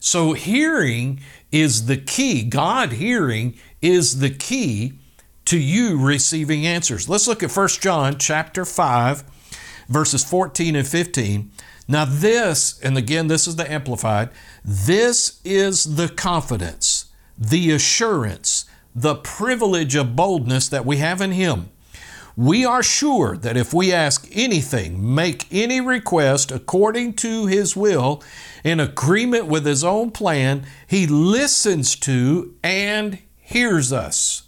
So, 0.00 0.32
hearing 0.32 1.20
is 1.50 1.86
the 1.86 1.96
key. 1.96 2.44
God 2.44 2.92
hearing 2.92 3.54
is 3.82 4.20
the 4.20 4.30
key 4.30 4.94
to 5.46 5.58
you 5.58 5.98
receiving 5.98 6.66
answers. 6.66 7.08
Let's 7.08 7.26
look 7.26 7.42
at 7.42 7.56
1 7.56 7.68
John 7.80 8.18
chapter 8.18 8.64
5 8.64 9.24
verses 9.88 10.24
14 10.24 10.76
and 10.76 10.86
15. 10.86 11.50
Now 11.88 12.04
this, 12.04 12.78
and 12.80 12.98
again 12.98 13.28
this 13.28 13.46
is 13.46 13.56
the 13.56 13.70
amplified, 13.70 14.28
this 14.64 15.40
is 15.44 15.96
the 15.96 16.08
confidence, 16.08 16.87
the 17.38 17.70
assurance, 17.70 18.64
the 18.94 19.14
privilege 19.14 19.94
of 19.94 20.16
boldness 20.16 20.68
that 20.68 20.84
we 20.84 20.96
have 20.96 21.20
in 21.20 21.32
him 21.32 21.70
we 22.38 22.64
are 22.64 22.84
sure 22.84 23.36
that 23.36 23.56
if 23.56 23.74
we 23.74 23.92
ask 23.92 24.28
anything, 24.30 25.12
make 25.12 25.48
any 25.50 25.80
request 25.80 26.52
according 26.52 27.14
to 27.14 27.46
His 27.46 27.74
will, 27.74 28.22
in 28.62 28.78
agreement 28.78 29.46
with 29.46 29.66
His 29.66 29.82
own 29.82 30.12
plan, 30.12 30.64
He 30.86 31.08
listens 31.08 31.96
to 31.96 32.54
and 32.62 33.18
hears 33.40 33.92
us. 33.92 34.44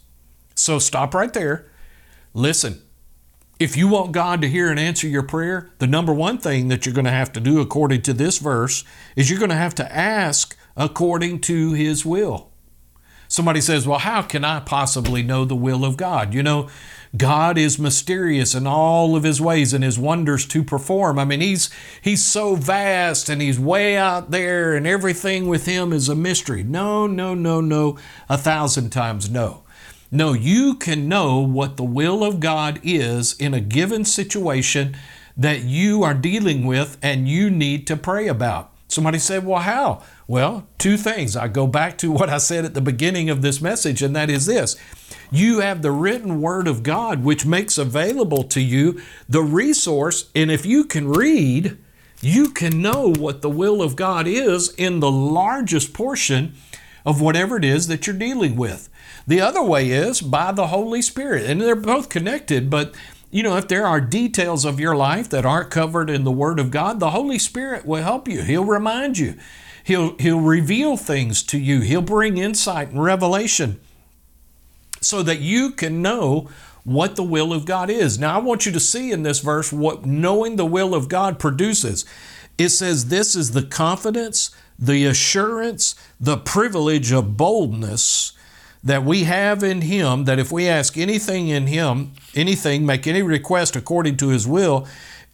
So 0.55 0.79
stop 0.79 1.15
right 1.15 1.33
there. 1.33 1.69
Listen. 2.33 2.81
If 3.59 3.77
you 3.77 3.89
want 3.89 4.13
God 4.13 4.41
to 4.41 4.49
hear 4.49 4.71
and 4.71 4.79
answer 4.79 5.09
your 5.09 5.25
prayer, 5.25 5.71
the 5.81 5.87
number 5.89 6.15
one 6.15 6.39
thing 6.39 6.69
that 6.69 6.87
you're 6.87 6.95
going 6.95 7.05
to 7.07 7.11
have 7.11 7.33
to 7.33 7.41
do, 7.41 7.61
according 7.61 8.03
to 8.03 8.13
this 8.13 8.39
verse, 8.39 8.85
is 9.17 9.29
you're 9.29 9.39
going 9.41 9.51
to 9.51 9.57
have 9.57 9.75
to 9.75 9.95
ask 9.95 10.57
according 10.77 11.41
to 11.41 11.73
His 11.73 12.07
will. 12.07 12.50
Somebody 13.31 13.61
says, 13.61 13.87
Well, 13.87 14.01
how 14.01 14.23
can 14.23 14.45
I 14.45 14.59
possibly 14.59 15.23
know 15.23 15.45
the 15.45 15.55
will 15.55 15.85
of 15.85 15.97
God? 15.97 16.35
You 16.35 16.43
know, 16.43 16.69
God 17.17 17.57
is 17.57 17.79
mysterious 17.79 18.57
in 18.57 18.67
all 18.67 19.15
of 19.15 19.23
his 19.23 19.41
ways 19.41 19.73
and 19.73 19.85
his 19.85 20.01
wonders 20.01 20.45
to 20.47 20.65
perform. 20.65 21.17
I 21.17 21.25
mean, 21.25 21.41
he's 21.41 21.71
he's 22.03 22.25
so 22.25 22.57
vast 22.57 23.29
and 23.29 23.41
he's 23.41 23.59
way 23.59 23.97
out 23.97 24.33
there 24.33 24.75
and 24.75 24.85
everything 24.85 25.47
with 25.47 25.67
him 25.67 25.93
is 25.93 26.09
a 26.09 26.17
mystery. 26.17 26.65
No, 26.65 27.07
no, 27.07 27.33
no, 27.35 27.61
no, 27.61 27.97
a 28.29 28.37
thousand 28.37 28.91
times 28.91 29.31
no. 29.31 29.63
No, 30.11 30.33
you 30.33 30.75
can 30.75 31.09
know 31.09 31.39
what 31.39 31.77
the 31.77 31.85
will 31.85 32.25
of 32.25 32.41
God 32.41 32.81
is 32.83 33.35
in 33.35 33.55
a 33.55 33.61
given 33.61 34.05
situation 34.05 34.97
that 35.37 35.63
you 35.63 36.03
are 36.03 36.15
dealing 36.15 36.67
with 36.67 36.99
and 37.01 37.29
you 37.29 37.49
need 37.49 37.87
to 37.87 37.97
pray 37.97 38.27
about. 38.27 38.73
Somebody 38.89 39.21
said, 39.21 39.47
Well, 39.47 39.63
how? 39.63 40.03
Well, 40.31 40.69
two 40.79 40.97
things. 40.97 41.35
I 41.35 41.49
go 41.49 41.67
back 41.67 41.99
to 41.99 42.13
what 42.13 42.29
I 42.29 42.39
said 42.39 42.65
at 42.65 42.73
the 42.73 42.81
beginning 42.81 43.31
of 43.31 43.43
this 43.43 43.61
message, 43.61 44.01
and 44.01 44.15
that 44.15 44.31
is 44.31 44.47
this 44.47 44.77
you 45.29 45.59
have 45.59 45.83
the 45.83 45.91
written 45.91 46.41
word 46.41 46.69
of 46.69 46.85
God, 46.85 47.25
which 47.25 47.45
makes 47.45 47.77
available 47.77 48.45
to 48.45 48.61
you 48.61 49.03
the 49.29 49.43
resource. 49.43 50.31
And 50.33 50.49
if 50.49 50.65
you 50.65 50.85
can 50.85 51.09
read, 51.09 51.79
you 52.21 52.51
can 52.51 52.81
know 52.81 53.13
what 53.13 53.43
the 53.43 53.51
will 53.51 53.83
of 53.83 53.97
God 53.97 54.29
is 54.29 54.73
in 54.75 55.01
the 55.01 55.11
largest 55.11 55.93
portion 55.93 56.55
of 57.05 57.21
whatever 57.21 57.57
it 57.57 57.65
is 57.65 57.89
that 57.89 58.07
you're 58.07 58.15
dealing 58.15 58.55
with. 58.55 58.89
The 59.27 59.41
other 59.41 59.65
way 59.65 59.91
is 59.91 60.21
by 60.21 60.53
the 60.53 60.69
Holy 60.69 61.03
Spirit, 61.03 61.51
and 61.51 61.61
they're 61.61 61.75
both 61.75 62.09
connected, 62.09 62.71
but 62.71 62.95
you 63.33 63.43
know, 63.43 63.57
if 63.57 63.67
there 63.67 63.85
are 63.85 64.01
details 64.01 64.65
of 64.65 64.79
your 64.79 64.95
life 64.95 65.29
that 65.31 65.45
aren't 65.45 65.71
covered 65.71 66.09
in 66.09 66.23
the 66.23 66.31
Word 66.31 66.61
of 66.61 66.71
God, 66.71 67.01
the 67.01 67.11
Holy 67.11 67.39
Spirit 67.41 67.85
will 67.85 68.03
help 68.05 68.29
you. 68.29 68.43
He'll 68.43 68.65
remind 68.65 69.19
you. 69.19 69.35
He'll, 69.85 70.17
he'll 70.19 70.41
reveal 70.41 70.97
things 70.97 71.43
to 71.45 71.59
you. 71.59 71.81
He'll 71.81 72.03
bring 72.03 72.39
insight 72.39 72.91
and 72.91 73.03
revelation 73.03 73.81
so 75.01 75.23
that 75.23 75.41
you 75.41 75.71
can 75.71 76.03
know 76.03 76.49
what 76.85 77.17
the 77.17 77.23
will 77.23 77.53
of 77.53 77.67
God 77.67 77.91
is. 77.91 78.19
Now, 78.19 78.37
I 78.37 78.39
want 78.43 78.67
you 78.67 78.73
to 78.73 78.81
see 78.81 79.13
in 79.13 79.23
this 79.23 79.41
verse 79.41 79.73
what 79.73 80.07
knowing 80.07 80.57
the 80.57 80.67
will 80.67 80.95
of 80.95 81.09
God 81.09 81.39
produces. 81.39 82.05
It 82.59 82.71
says, 82.71 83.07
This 83.07 83.35
is 83.35 83.53
the 83.53 83.63
confidence, 83.63 84.51
the 84.79 85.07
assurance, 85.07 85.95
the 86.19 86.37
privilege 86.37 87.13
of 87.13 87.37
boldness 87.37 88.33
that 88.83 89.05
we 89.05 89.25
have 89.25 89.63
in 89.63 89.83
Him, 89.83 90.25
that 90.25 90.39
if 90.39 90.51
we 90.51 90.67
ask 90.67 90.97
anything 90.97 91.49
in 91.49 91.67
Him, 91.67 92.13
anything, 92.35 92.87
make 92.87 93.07
any 93.07 93.23
request 93.23 93.77
according 93.77 94.17
to 94.19 94.29
His 94.29 94.47
will, 94.47 94.87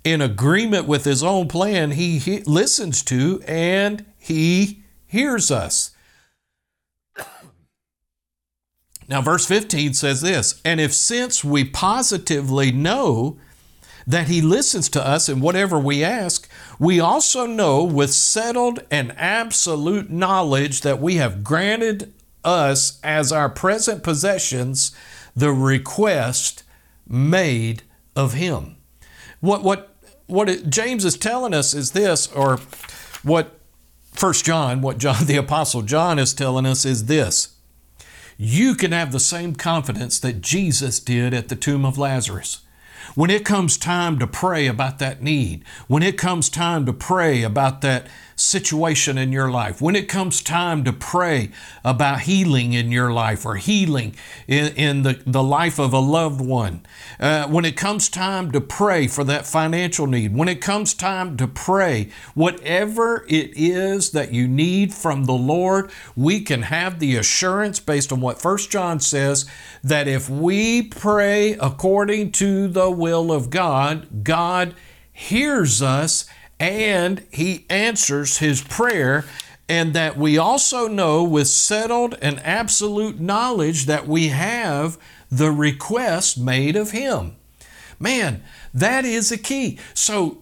in 0.05 0.21
agreement 0.21 0.87
with 0.87 1.05
His 1.05 1.23
own 1.23 1.49
plan, 1.49 1.93
He, 1.93 2.19
he 2.19 2.41
listens 2.41 3.03
to 3.05 3.43
and 3.47 4.05
He 4.27 4.83
hears 5.07 5.53
us. 5.53 5.93
Now, 9.09 9.23
verse 9.23 9.47
15 9.47 9.95
says 9.95 10.21
this 10.21 10.61
And 10.65 10.81
if 10.81 10.93
since 10.93 11.45
we 11.45 11.63
positively 11.63 12.73
know 12.73 13.39
that 14.05 14.27
He 14.27 14.41
listens 14.41 14.89
to 14.91 15.07
us 15.07 15.29
in 15.29 15.39
whatever 15.39 15.79
we 15.79 16.03
ask, 16.03 16.51
we 16.81 16.99
also 16.99 17.47
know 17.47 17.85
with 17.85 18.13
settled 18.13 18.81
and 18.91 19.15
absolute 19.17 20.11
knowledge 20.11 20.81
that 20.81 21.01
we 21.01 21.17
have 21.17 21.45
granted 21.45 22.13
us 22.45 22.99
as 23.05 23.31
our 23.31 23.49
present 23.49 24.03
possessions 24.03 24.91
the 25.37 25.53
request 25.53 26.65
made 27.07 27.85
of 28.17 28.33
Him. 28.33 28.75
What, 29.39 29.63
what, 29.63 29.95
what 30.27 30.49
it, 30.49 30.69
James 30.69 31.05
is 31.05 31.17
telling 31.17 31.55
us 31.55 31.75
is 31.75 31.93
this, 31.93 32.27
or 32.33 32.59
what 33.23 33.56
First 34.17 34.47
John, 34.47 34.81
what 34.81 34.97
John 34.99 35.27
the 35.27 35.37
Apostle 35.37 35.83
John 35.83 36.19
is 36.19 36.33
telling 36.33 36.67
us 36.67 36.85
is 36.85 37.05
this 37.05 37.55
you 38.39 38.75
can 38.75 38.93
have 38.93 39.13
the 39.13 39.21
same 39.21 39.55
confidence 39.55 40.19
that 40.21 40.43
Jesus 40.43 41.01
did 41.01 41.33
at 41.33 41.49
the 41.49 41.57
tomb 41.57 41.87
of 41.87 41.97
Lazarus. 41.97 42.61
When 43.15 43.31
it 43.31 43.45
comes 43.47 43.79
time 43.79 44.19
to 44.19 44.27
pray 44.27 44.67
about 44.67 44.99
that 44.99 45.23
need, 45.23 45.65
when 45.87 46.03
it 46.03 46.19
comes 46.19 46.51
time 46.51 46.85
to 46.87 46.93
pray 46.93 47.43
about 47.43 47.81
that 47.81 48.09
situation 48.37 49.17
in 49.17 49.33
your 49.33 49.51
life, 49.51 49.81
when 49.81 49.97
it 49.97 50.09
comes 50.09 50.43
time 50.43 50.85
to 50.85 50.93
pray 50.93 51.51
about 51.83 52.21
healing 52.21 52.75
in 52.75 52.93
your 52.93 53.11
life 53.11 53.47
or 53.47 53.57
healing 53.57 54.15
in, 54.47 54.75
in 54.75 55.03
the, 55.03 55.23
the 55.27 55.43
life 55.43 55.79
of 55.79 55.95
a 55.95 55.99
loved 55.99 56.41
one, 56.41 56.85
uh, 57.19 57.49
when 57.49 57.65
it 57.65 57.77
comes 57.77 58.11
time 58.11 58.53
to 58.53 58.61
pray 58.61 59.07
for 59.07 59.25
that 59.25 59.47
financial 59.47 60.07
need, 60.07 60.37
when 60.37 60.49
it 60.49 60.61
comes 60.61 60.93
time 60.93 61.37
to 61.39 61.49
pray, 61.49 62.11
whatever 62.35 63.25
it 63.27 63.51
is 63.57 64.11
that 64.11 64.33
you 64.33 64.47
need 64.47 64.93
from 64.93 65.25
the 65.25 65.33
Lord, 65.33 65.91
we 66.15 66.41
can 66.43 66.63
have 66.63 66.99
the 66.99 67.17
assurance 67.17 67.81
based 67.81 68.13
on 68.13 68.21
what 68.21 68.41
First 68.41 68.71
John 68.71 69.01
says 69.01 69.47
that 69.83 70.07
if 70.07 70.29
we 70.29 70.83
pray 70.83 71.53
according 71.55 72.33
to 72.33 72.69
the 72.69 72.91
will 72.91 73.33
of 73.33 73.49
God, 73.49 74.23
God 74.23 74.75
hears 75.11 75.81
us 75.81 76.27
and 76.59 77.27
he 77.31 77.67
answers 77.69 78.39
his 78.39 78.63
prayer, 78.63 79.25
and 79.69 79.95
that 79.95 80.17
we 80.17 80.39
also 80.39 80.89
know 80.89 81.25
with 81.25 81.49
settled 81.49 82.17
and 82.23 82.39
absolute 82.41 83.21
knowledge 83.21 83.87
that 83.87 84.07
we 84.07 84.29
have 84.29 84.97
the 85.31 85.51
request 85.51 86.39
made 86.39 86.77
of 86.77 86.93
him. 86.93 87.37
Man, 87.99 88.43
that 88.73 89.05
is 89.05 89.33
a 89.33 89.39
key. 89.39 89.79
So, 89.95 90.39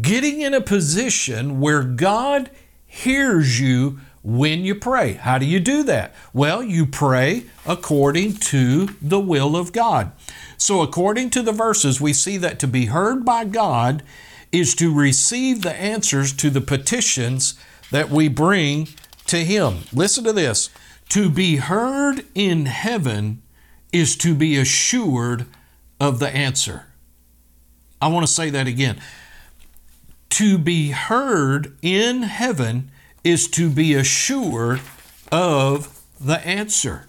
getting 0.00 0.40
in 0.40 0.54
a 0.54 0.60
position 0.60 1.60
where 1.60 1.82
God 1.82 2.50
hears 2.86 3.60
you 3.60 4.00
when 4.22 4.64
you 4.64 4.74
pray. 4.74 5.14
How 5.14 5.38
do 5.38 5.46
you 5.46 5.60
do 5.60 5.82
that? 5.84 6.14
Well, 6.32 6.62
you 6.62 6.86
pray 6.86 7.44
according 7.66 8.34
to 8.34 8.86
the 9.00 9.20
will 9.20 9.56
of 9.56 9.72
God. 9.72 10.12
So, 10.58 10.82
according 10.82 11.30
to 11.30 11.42
the 11.42 11.52
verses, 11.52 12.00
we 12.00 12.12
see 12.12 12.36
that 12.36 12.58
to 12.60 12.66
be 12.66 12.86
heard 12.86 13.24
by 13.24 13.44
God 13.46 14.02
is 14.52 14.74
to 14.76 14.94
receive 14.94 15.62
the 15.62 15.74
answers 15.74 16.32
to 16.34 16.50
the 16.50 16.60
petitions 16.60 17.54
that 17.90 18.10
we 18.10 18.28
bring 18.28 18.88
to 19.26 19.38
Him. 19.38 19.78
Listen 19.92 20.24
to 20.24 20.32
this 20.32 20.70
to 21.10 21.28
be 21.28 21.56
heard 21.56 22.24
in 22.34 22.66
heaven 22.66 23.42
is 23.92 24.16
to 24.16 24.34
be 24.34 24.56
assured 24.56 25.46
of 25.98 26.18
the 26.18 26.28
answer. 26.28 26.86
I 28.00 28.08
want 28.08 28.26
to 28.26 28.32
say 28.32 28.50
that 28.50 28.66
again. 28.66 29.00
To 30.30 30.56
be 30.56 30.90
heard 30.90 31.76
in 31.82 32.22
heaven 32.22 32.90
is 33.24 33.48
to 33.48 33.68
be 33.68 33.94
assured 33.94 34.80
of 35.30 36.00
the 36.20 36.44
answer. 36.46 37.06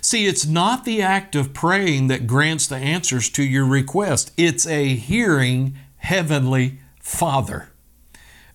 See, 0.00 0.26
it's 0.26 0.46
not 0.46 0.84
the 0.84 1.02
act 1.02 1.34
of 1.34 1.54
praying 1.54 2.08
that 2.08 2.26
grants 2.26 2.66
the 2.66 2.76
answers 2.76 3.30
to 3.30 3.42
your 3.42 3.64
request, 3.64 4.32
it's 4.36 4.66
a 4.66 4.94
hearing 4.94 5.76
Heavenly 6.06 6.78
Father. 7.00 7.70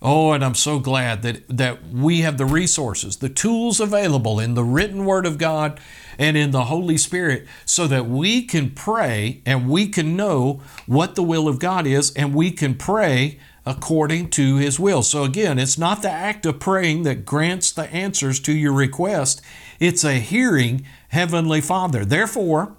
Oh, 0.00 0.32
and 0.32 0.42
I'm 0.42 0.54
so 0.54 0.78
glad 0.78 1.20
that, 1.20 1.46
that 1.54 1.86
we 1.86 2.22
have 2.22 2.38
the 2.38 2.46
resources, 2.46 3.18
the 3.18 3.28
tools 3.28 3.78
available 3.78 4.40
in 4.40 4.54
the 4.54 4.64
written 4.64 5.04
Word 5.04 5.26
of 5.26 5.36
God 5.36 5.78
and 6.18 6.34
in 6.34 6.52
the 6.52 6.64
Holy 6.64 6.96
Spirit 6.96 7.46
so 7.66 7.86
that 7.88 8.06
we 8.06 8.40
can 8.40 8.70
pray 8.70 9.42
and 9.44 9.68
we 9.68 9.86
can 9.86 10.16
know 10.16 10.62
what 10.86 11.14
the 11.14 11.22
will 11.22 11.46
of 11.46 11.58
God 11.58 11.86
is 11.86 12.10
and 12.14 12.34
we 12.34 12.52
can 12.52 12.74
pray 12.74 13.38
according 13.66 14.30
to 14.30 14.56
His 14.56 14.80
will. 14.80 15.02
So, 15.02 15.22
again, 15.22 15.58
it's 15.58 15.76
not 15.76 16.00
the 16.00 16.10
act 16.10 16.46
of 16.46 16.58
praying 16.58 17.02
that 17.02 17.26
grants 17.26 17.70
the 17.70 17.84
answers 17.92 18.40
to 18.40 18.52
your 18.54 18.72
request, 18.72 19.42
it's 19.78 20.04
a 20.04 20.14
hearing 20.14 20.86
Heavenly 21.10 21.60
Father. 21.60 22.06
Therefore, 22.06 22.76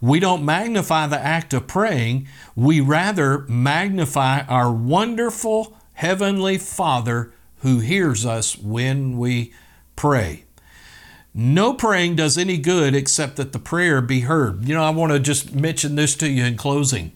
we 0.00 0.20
don't 0.20 0.44
magnify 0.44 1.06
the 1.06 1.18
act 1.18 1.54
of 1.54 1.66
praying, 1.66 2.28
we 2.54 2.80
rather 2.80 3.40
magnify 3.48 4.42
our 4.42 4.72
wonderful 4.72 5.76
Heavenly 5.94 6.58
Father 6.58 7.32
who 7.60 7.80
hears 7.80 8.26
us 8.26 8.56
when 8.58 9.16
we 9.18 9.52
pray. 9.96 10.44
No 11.34 11.74
praying 11.74 12.16
does 12.16 12.38
any 12.38 12.58
good 12.58 12.94
except 12.94 13.36
that 13.36 13.52
the 13.52 13.58
prayer 13.58 14.00
be 14.00 14.20
heard. 14.20 14.66
You 14.66 14.74
know, 14.74 14.82
I 14.82 14.90
want 14.90 15.12
to 15.12 15.18
just 15.18 15.54
mention 15.54 15.94
this 15.94 16.14
to 16.16 16.28
you 16.28 16.44
in 16.44 16.56
closing. 16.56 17.12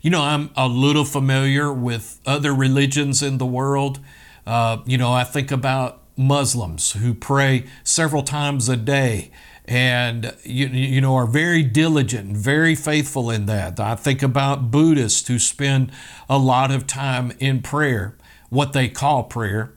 You 0.00 0.10
know, 0.10 0.22
I'm 0.22 0.50
a 0.56 0.68
little 0.68 1.04
familiar 1.04 1.72
with 1.72 2.20
other 2.26 2.54
religions 2.54 3.22
in 3.22 3.38
the 3.38 3.46
world. 3.46 4.00
Uh, 4.46 4.78
you 4.86 4.98
know, 4.98 5.12
I 5.12 5.24
think 5.24 5.50
about 5.50 6.02
Muslims 6.16 6.92
who 6.92 7.14
pray 7.14 7.64
several 7.82 8.22
times 8.22 8.68
a 8.68 8.76
day 8.76 9.30
and 9.66 10.34
you, 10.42 10.66
you 10.66 11.00
know 11.00 11.14
are 11.14 11.26
very 11.26 11.62
diligent 11.62 12.28
and 12.28 12.36
very 12.36 12.74
faithful 12.74 13.30
in 13.30 13.46
that. 13.46 13.80
I 13.80 13.94
think 13.94 14.22
about 14.22 14.70
Buddhists 14.70 15.26
who 15.28 15.38
spend 15.38 15.90
a 16.28 16.38
lot 16.38 16.70
of 16.70 16.86
time 16.86 17.32
in 17.38 17.62
prayer, 17.62 18.16
what 18.50 18.72
they 18.72 18.88
call 18.88 19.24
prayer. 19.24 19.72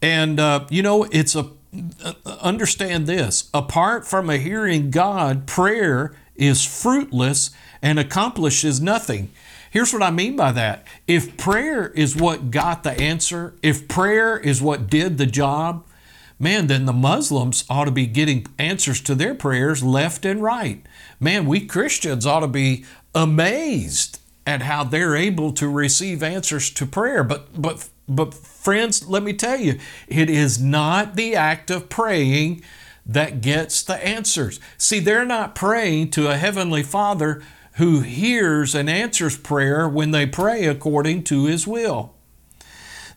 And 0.00 0.38
uh, 0.38 0.66
you 0.70 0.82
know, 0.82 1.04
it's 1.04 1.34
a 1.34 1.50
uh, 2.04 2.12
understand 2.40 3.06
this 3.06 3.48
apart 3.54 4.06
from 4.06 4.28
a 4.28 4.36
hearing 4.36 4.90
God, 4.90 5.46
prayer 5.46 6.14
is 6.36 6.64
fruitless 6.64 7.50
and 7.80 7.98
accomplishes 7.98 8.80
nothing. 8.80 9.30
Here's 9.70 9.92
what 9.92 10.02
I 10.02 10.10
mean 10.10 10.36
by 10.36 10.52
that. 10.52 10.86
If 11.06 11.38
prayer 11.38 11.88
is 11.88 12.14
what 12.14 12.50
got 12.50 12.82
the 12.82 12.92
answer, 12.92 13.54
if 13.62 13.88
prayer 13.88 14.36
is 14.36 14.60
what 14.60 14.90
did 14.90 15.16
the 15.16 15.24
job, 15.24 15.86
man, 16.42 16.66
then 16.66 16.86
the 16.86 16.92
Muslims 16.92 17.64
ought 17.70 17.84
to 17.84 17.92
be 17.92 18.06
getting 18.06 18.46
answers 18.58 19.00
to 19.02 19.14
their 19.14 19.34
prayers 19.34 19.82
left 19.82 20.24
and 20.24 20.42
right. 20.42 20.84
Man, 21.20 21.46
we 21.46 21.64
Christians 21.64 22.26
ought 22.26 22.40
to 22.40 22.48
be 22.48 22.84
amazed 23.14 24.18
at 24.44 24.62
how 24.62 24.82
they're 24.82 25.14
able 25.14 25.52
to 25.52 25.68
receive 25.68 26.22
answers 26.22 26.68
to 26.70 26.84
prayer. 26.84 27.22
But 27.22 27.60
but 27.60 27.88
but 28.08 28.34
friends, 28.34 29.06
let 29.06 29.22
me 29.22 29.32
tell 29.32 29.58
you, 29.58 29.78
it 30.08 30.28
is 30.28 30.60
not 30.60 31.14
the 31.14 31.36
act 31.36 31.70
of 31.70 31.88
praying 31.88 32.62
that 33.06 33.40
gets 33.40 33.82
the 33.82 34.04
answers. 34.04 34.58
See, 34.76 34.98
they're 34.98 35.24
not 35.24 35.54
praying 35.54 36.10
to 36.10 36.28
a 36.28 36.36
heavenly 36.36 36.82
Father 36.82 37.42
who 37.74 38.00
hears 38.00 38.74
and 38.74 38.90
answers 38.90 39.36
prayer 39.36 39.88
when 39.88 40.10
they 40.10 40.26
pray 40.26 40.66
according 40.66 41.24
to 41.24 41.46
his 41.46 41.66
will. 41.66 42.14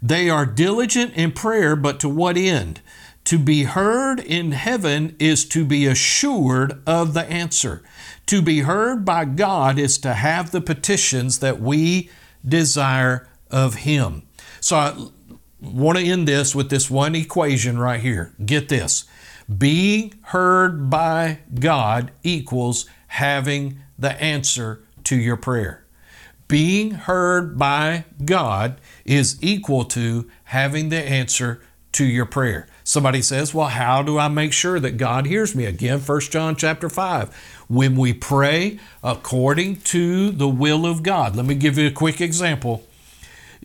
They 0.02 0.30
are 0.30 0.46
diligent 0.46 1.14
in 1.14 1.32
prayer, 1.32 1.76
but 1.76 2.00
to 2.02 2.10
what 2.10 2.38
end? 2.38 2.82
To 3.26 3.40
be 3.40 3.64
heard 3.64 4.20
in 4.20 4.52
heaven 4.52 5.16
is 5.20 5.46
to 5.50 5.66
be 5.66 5.88
assured 5.88 6.82
of 6.86 7.14
the 7.14 7.26
answer. 7.26 7.82
To 8.28 8.42
be 8.42 8.62
heard 8.62 9.04
by 9.04 9.26
God 9.26 9.80
is 9.80 9.98
to 10.00 10.14
have 10.14 10.52
the 10.52 10.62
petitions 10.62 11.40
that 11.40 11.60
we 11.60 12.10
desire 12.48 13.28
of 13.50 13.76
Him. 13.76 14.24
So 14.62 14.76
I 14.78 15.08
want 15.60 15.98
to 15.98 16.06
end 16.06 16.28
this 16.28 16.54
with 16.54 16.70
this 16.70 16.90
one 16.90 17.16
equation 17.16 17.80
right 17.80 18.00
here. 18.00 18.34
Get 18.46 18.70
this 18.70 19.06
being 19.58 20.14
heard 20.24 20.90
by 20.90 21.40
God 21.60 22.12
equals 22.24 22.88
having 23.08 23.80
the 23.98 24.20
answer 24.22 24.84
to 25.04 25.16
your 25.16 25.38
prayer. 25.38 25.86
Being 26.48 26.92
heard 26.92 27.58
by 27.58 28.06
God 28.24 28.80
is 29.04 29.38
equal 29.42 29.86
to 29.86 30.30
having 30.46 30.90
the 30.90 31.04
answer 31.04 31.62
to 31.94 32.06
your 32.06 32.26
prayer. 32.26 32.68
Somebody 32.88 33.24
says, 33.24 33.52
"Well, 33.52 33.68
how 33.68 34.04
do 34.04 34.20
I 34.20 34.28
make 34.28 34.54
sure 34.54 34.80
that 34.80 34.98
God 34.98 35.26
hears 35.26 35.56
me?" 35.56 35.66
Again, 35.66 36.00
1 36.00 36.32
John 36.32 36.56
chapter 36.56 36.88
5. 36.88 37.30
When 37.68 37.96
we 37.96 38.14
pray 38.14 38.80
according 39.04 39.78
to 39.86 40.30
the 40.30 40.48
will 40.48 40.86
of 40.86 41.02
God. 41.02 41.36
Let 41.36 41.48
me 41.48 41.56
give 41.56 41.80
you 41.80 41.88
a 41.88 41.92
quick 41.92 42.22
example. 42.22 42.84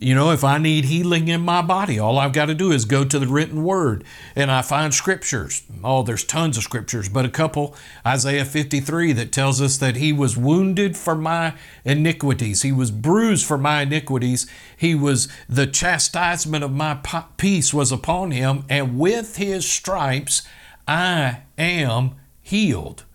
You 0.03 0.15
know, 0.15 0.31
if 0.31 0.43
I 0.43 0.57
need 0.57 0.85
healing 0.85 1.27
in 1.27 1.41
my 1.41 1.61
body, 1.61 1.99
all 1.99 2.17
I've 2.17 2.33
got 2.33 2.47
to 2.47 2.55
do 2.55 2.71
is 2.71 2.85
go 2.85 3.05
to 3.05 3.19
the 3.19 3.27
written 3.27 3.63
word 3.63 4.03
and 4.35 4.49
I 4.49 4.63
find 4.63 4.91
scriptures. 4.91 5.61
Oh, 5.83 6.01
there's 6.01 6.23
tons 6.23 6.57
of 6.57 6.63
scriptures, 6.63 7.07
but 7.07 7.23
a 7.23 7.29
couple, 7.29 7.75
Isaiah 8.03 8.43
53, 8.45 9.13
that 9.13 9.31
tells 9.31 9.61
us 9.61 9.77
that 9.77 9.97
he 9.97 10.11
was 10.11 10.35
wounded 10.35 10.97
for 10.97 11.13
my 11.13 11.53
iniquities, 11.85 12.63
he 12.63 12.71
was 12.71 12.89
bruised 12.89 13.45
for 13.45 13.59
my 13.59 13.83
iniquities, 13.83 14.47
he 14.75 14.95
was 14.95 15.27
the 15.47 15.67
chastisement 15.67 16.63
of 16.63 16.71
my 16.71 16.97
peace 17.37 17.71
was 17.71 17.91
upon 17.91 18.31
him, 18.31 18.65
and 18.67 18.97
with 18.97 19.35
his 19.35 19.69
stripes 19.69 20.41
I 20.87 21.43
am 21.59 22.15
healed. 22.41 23.05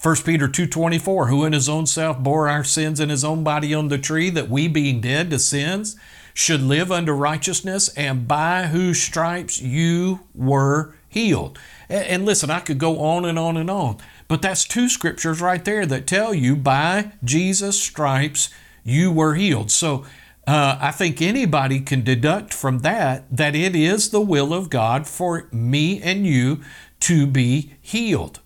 1 0.00 0.16
Peter 0.26 0.46
2:24 0.46 1.28
who 1.28 1.44
in 1.46 1.54
his 1.54 1.70
own 1.70 1.86
self 1.86 2.18
bore 2.18 2.50
our 2.50 2.62
sins 2.62 3.00
in 3.00 3.08
his 3.08 3.24
own 3.24 3.42
body 3.42 3.72
on 3.72 3.88
the 3.88 3.98
tree 3.98 4.28
that 4.28 4.50
we 4.50 4.68
being 4.68 5.00
dead 5.00 5.30
to 5.30 5.38
sins 5.38 5.96
should 6.38 6.62
live 6.62 6.92
under 6.92 7.16
righteousness, 7.16 7.88
and 7.96 8.28
by 8.28 8.68
whose 8.68 9.02
stripes 9.02 9.60
you 9.60 10.20
were 10.36 10.94
healed. 11.08 11.58
And 11.88 12.24
listen, 12.24 12.48
I 12.48 12.60
could 12.60 12.78
go 12.78 13.00
on 13.00 13.24
and 13.24 13.36
on 13.36 13.56
and 13.56 13.68
on, 13.68 13.96
but 14.28 14.40
that's 14.40 14.64
two 14.64 14.88
scriptures 14.88 15.40
right 15.40 15.64
there 15.64 15.84
that 15.84 16.06
tell 16.06 16.32
you 16.32 16.54
by 16.54 17.10
Jesus' 17.24 17.82
stripes 17.82 18.50
you 18.84 19.10
were 19.10 19.34
healed. 19.34 19.72
So 19.72 20.06
uh, 20.46 20.78
I 20.80 20.92
think 20.92 21.20
anybody 21.20 21.80
can 21.80 22.04
deduct 22.04 22.54
from 22.54 22.78
that 22.78 23.24
that 23.36 23.56
it 23.56 23.74
is 23.74 24.10
the 24.10 24.20
will 24.20 24.54
of 24.54 24.70
God 24.70 25.08
for 25.08 25.48
me 25.50 26.00
and 26.00 26.24
you 26.24 26.60
to 27.00 27.26
be 27.26 27.72
healed. 27.82 28.38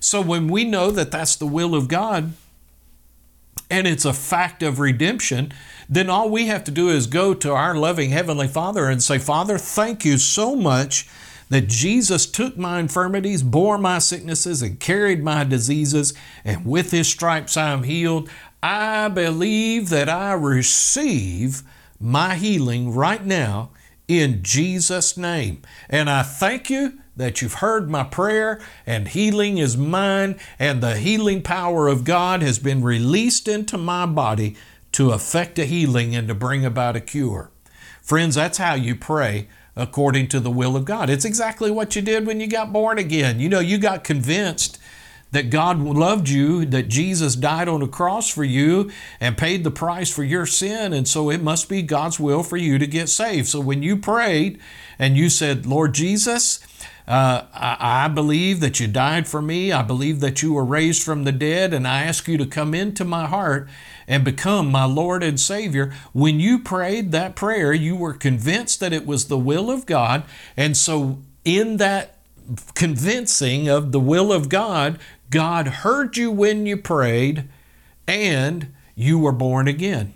So 0.00 0.22
when 0.22 0.48
we 0.48 0.64
know 0.64 0.90
that 0.90 1.10
that's 1.10 1.36
the 1.36 1.46
will 1.46 1.74
of 1.74 1.88
God, 1.88 2.32
and 3.74 3.88
it's 3.88 4.04
a 4.04 4.12
fact 4.12 4.62
of 4.62 4.78
redemption, 4.78 5.52
then 5.88 6.08
all 6.08 6.30
we 6.30 6.46
have 6.46 6.62
to 6.62 6.70
do 6.70 6.90
is 6.90 7.08
go 7.08 7.34
to 7.34 7.52
our 7.52 7.74
loving 7.74 8.10
Heavenly 8.10 8.46
Father 8.46 8.88
and 8.88 9.02
say, 9.02 9.18
Father, 9.18 9.58
thank 9.58 10.04
you 10.04 10.16
so 10.16 10.54
much 10.54 11.08
that 11.48 11.68
Jesus 11.68 12.24
took 12.24 12.56
my 12.56 12.78
infirmities, 12.78 13.42
bore 13.42 13.76
my 13.76 13.98
sicknesses, 13.98 14.62
and 14.62 14.78
carried 14.78 15.24
my 15.24 15.42
diseases, 15.42 16.14
and 16.44 16.64
with 16.64 16.92
His 16.92 17.08
stripes 17.08 17.56
I 17.56 17.72
am 17.72 17.82
healed. 17.82 18.30
I 18.62 19.08
believe 19.08 19.88
that 19.88 20.08
I 20.08 20.34
receive 20.34 21.64
my 21.98 22.36
healing 22.36 22.94
right 22.94 23.26
now 23.26 23.70
in 24.06 24.44
Jesus' 24.44 25.16
name. 25.16 25.62
And 25.90 26.08
I 26.08 26.22
thank 26.22 26.70
you 26.70 27.00
that 27.16 27.40
you've 27.40 27.54
heard 27.54 27.90
my 27.90 28.04
prayer 28.04 28.60
and 28.86 29.08
healing 29.08 29.58
is 29.58 29.76
mine, 29.76 30.36
and 30.58 30.82
the 30.82 30.96
healing 30.96 31.42
power 31.42 31.88
of 31.88 32.04
God 32.04 32.42
has 32.42 32.58
been 32.58 32.82
released 32.82 33.48
into 33.48 33.78
my 33.78 34.06
body 34.06 34.56
to 34.92 35.10
effect 35.10 35.58
a 35.58 35.64
healing 35.64 36.14
and 36.14 36.28
to 36.28 36.34
bring 36.34 36.64
about 36.64 36.96
a 36.96 37.00
cure. 37.00 37.50
Friends, 38.02 38.34
that's 38.34 38.58
how 38.58 38.74
you 38.74 38.94
pray 38.94 39.48
according 39.76 40.28
to 40.28 40.40
the 40.40 40.50
will 40.50 40.76
of 40.76 40.84
God. 40.84 41.10
It's 41.10 41.24
exactly 41.24 41.70
what 41.70 41.96
you 41.96 42.02
did 42.02 42.26
when 42.26 42.40
you 42.40 42.46
got 42.46 42.72
born 42.72 42.98
again. 42.98 43.40
You 43.40 43.48
know, 43.48 43.60
you 43.60 43.78
got 43.78 44.04
convinced 44.04 44.78
that 45.32 45.50
God 45.50 45.80
loved 45.80 46.28
you, 46.28 46.64
that 46.66 46.88
Jesus 46.88 47.34
died 47.34 47.68
on 47.68 47.82
a 47.82 47.88
cross 47.88 48.28
for 48.28 48.44
you 48.44 48.92
and 49.18 49.36
paid 49.36 49.64
the 49.64 49.70
price 49.70 50.08
for 50.08 50.22
your 50.22 50.46
sin, 50.46 50.92
and 50.92 51.08
so 51.08 51.28
it 51.28 51.42
must 51.42 51.68
be 51.68 51.82
God's 51.82 52.20
will 52.20 52.44
for 52.44 52.56
you 52.56 52.78
to 52.78 52.86
get 52.86 53.08
saved. 53.08 53.48
So 53.48 53.58
when 53.58 53.82
you 53.82 53.96
prayed 53.96 54.60
and 54.96 55.16
you 55.16 55.28
said, 55.28 55.66
Lord 55.66 55.92
Jesus, 55.92 56.60
uh, 57.06 57.44
I, 57.52 58.04
I, 58.04 58.08
believe 58.08 58.60
that 58.60 58.80
you 58.80 58.88
died 58.88 59.28
for 59.28 59.42
me. 59.42 59.72
I 59.72 59.82
believe 59.82 60.20
that 60.20 60.42
you 60.42 60.54
were 60.54 60.64
raised 60.64 61.02
from 61.02 61.24
the 61.24 61.32
dead, 61.32 61.74
and 61.74 61.86
I 61.86 62.02
ask 62.04 62.26
you 62.26 62.38
to 62.38 62.46
come 62.46 62.72
into 62.72 63.04
my 63.04 63.26
heart 63.26 63.68
and 64.08 64.24
become 64.24 64.70
my 64.70 64.84
Lord 64.84 65.22
and 65.22 65.38
Savior. 65.38 65.92
When 66.14 66.40
you 66.40 66.58
prayed 66.58 67.12
that 67.12 67.36
prayer, 67.36 67.74
you 67.74 67.94
were 67.94 68.14
convinced 68.14 68.80
that 68.80 68.94
it 68.94 69.06
was 69.06 69.26
the 69.26 69.36
will 69.36 69.70
of 69.70 69.84
God. 69.84 70.24
And 70.56 70.78
so, 70.78 71.18
in 71.44 71.76
that 71.76 72.16
convincing 72.74 73.68
of 73.68 73.92
the 73.92 74.00
will 74.00 74.32
of 74.32 74.48
God, 74.48 74.98
God 75.28 75.66
heard 75.68 76.16
you 76.16 76.30
when 76.30 76.64
you 76.64 76.78
prayed 76.78 77.48
and 78.06 78.72
you 78.94 79.18
were 79.18 79.32
born 79.32 79.68
again. 79.68 80.14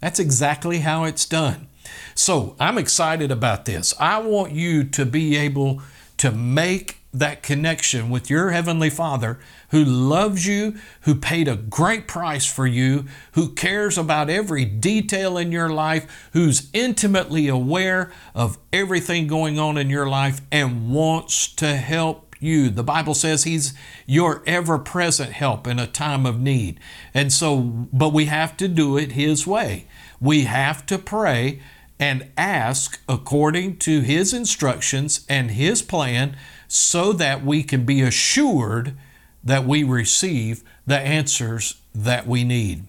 That's 0.00 0.20
exactly 0.20 0.78
how 0.78 1.02
it's 1.02 1.24
done. 1.24 1.66
So, 2.14 2.54
I'm 2.60 2.78
excited 2.78 3.32
about 3.32 3.64
this. 3.64 3.92
I 3.98 4.18
want 4.18 4.52
you 4.52 4.84
to 4.84 5.04
be 5.04 5.36
able 5.36 5.82
to 6.18 6.30
make 6.30 6.98
that 7.12 7.42
connection 7.42 8.10
with 8.10 8.28
your 8.28 8.50
Heavenly 8.50 8.90
Father 8.90 9.38
who 9.70 9.84
loves 9.84 10.46
you, 10.46 10.76
who 11.02 11.14
paid 11.14 11.48
a 11.48 11.56
great 11.56 12.06
price 12.06 12.46
for 12.46 12.66
you, 12.66 13.06
who 13.32 13.50
cares 13.54 13.96
about 13.96 14.30
every 14.30 14.64
detail 14.64 15.38
in 15.38 15.50
your 15.50 15.70
life, 15.70 16.28
who's 16.32 16.68
intimately 16.72 17.48
aware 17.48 18.12
of 18.34 18.58
everything 18.72 19.26
going 19.26 19.58
on 19.58 19.78
in 19.78 19.90
your 19.90 20.08
life 20.08 20.40
and 20.52 20.90
wants 20.92 21.52
to 21.54 21.76
help 21.76 22.36
you. 22.40 22.70
The 22.70 22.84
Bible 22.84 23.14
says 23.14 23.44
He's 23.44 23.74
your 24.06 24.42
ever 24.46 24.78
present 24.78 25.32
help 25.32 25.66
in 25.66 25.78
a 25.78 25.86
time 25.86 26.26
of 26.26 26.40
need. 26.40 26.78
And 27.14 27.32
so, 27.32 27.60
but 27.60 28.12
we 28.12 28.26
have 28.26 28.56
to 28.58 28.68
do 28.68 28.96
it 28.96 29.12
His 29.12 29.46
way. 29.46 29.86
We 30.20 30.44
have 30.44 30.84
to 30.86 30.98
pray 30.98 31.60
and 31.98 32.30
ask 32.36 33.00
according 33.08 33.78
to 33.78 34.00
His 34.00 34.32
instructions 34.32 35.24
and 35.28 35.50
His 35.50 35.82
plan 35.82 36.36
so 36.68 37.12
that 37.14 37.44
we 37.44 37.62
can 37.62 37.84
be 37.84 38.02
assured 38.02 38.96
that 39.42 39.64
we 39.64 39.82
receive 39.82 40.62
the 40.86 40.98
answers 40.98 41.80
that 41.94 42.26
we 42.26 42.44
need. 42.44 42.84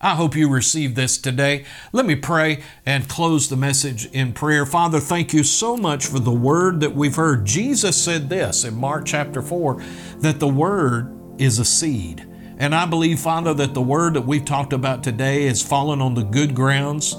I 0.00 0.16
hope 0.16 0.36
you 0.36 0.50
receive 0.50 0.94
this 0.94 1.16
today. 1.16 1.64
Let 1.92 2.04
me 2.04 2.14
pray 2.14 2.62
and 2.84 3.08
close 3.08 3.48
the 3.48 3.56
message 3.56 4.04
in 4.12 4.34
prayer. 4.34 4.66
Father, 4.66 5.00
thank 5.00 5.32
you 5.32 5.42
so 5.42 5.78
much 5.78 6.06
for 6.06 6.18
the 6.18 6.30
word 6.30 6.80
that 6.80 6.94
we've 6.94 7.16
heard. 7.16 7.46
Jesus 7.46 7.96
said 7.96 8.28
this 8.28 8.64
in 8.64 8.74
Mark 8.74 9.06
chapter 9.06 9.40
4 9.40 9.82
that 10.18 10.40
the 10.40 10.48
word 10.48 11.10
is 11.38 11.58
a 11.58 11.64
seed. 11.64 12.28
And 12.58 12.74
I 12.74 12.84
believe, 12.84 13.18
Father, 13.18 13.54
that 13.54 13.72
the 13.72 13.80
word 13.80 14.14
that 14.14 14.26
we've 14.26 14.44
talked 14.44 14.74
about 14.74 15.02
today 15.02 15.46
has 15.46 15.62
fallen 15.62 16.02
on 16.02 16.14
the 16.14 16.22
good 16.22 16.54
grounds. 16.54 17.16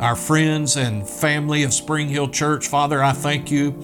Our 0.00 0.14
friends 0.14 0.76
and 0.76 1.08
family 1.08 1.62
of 1.62 1.72
Spring 1.72 2.10
Hill 2.10 2.28
Church, 2.28 2.68
Father, 2.68 3.02
I 3.02 3.12
thank 3.12 3.50
you 3.50 3.74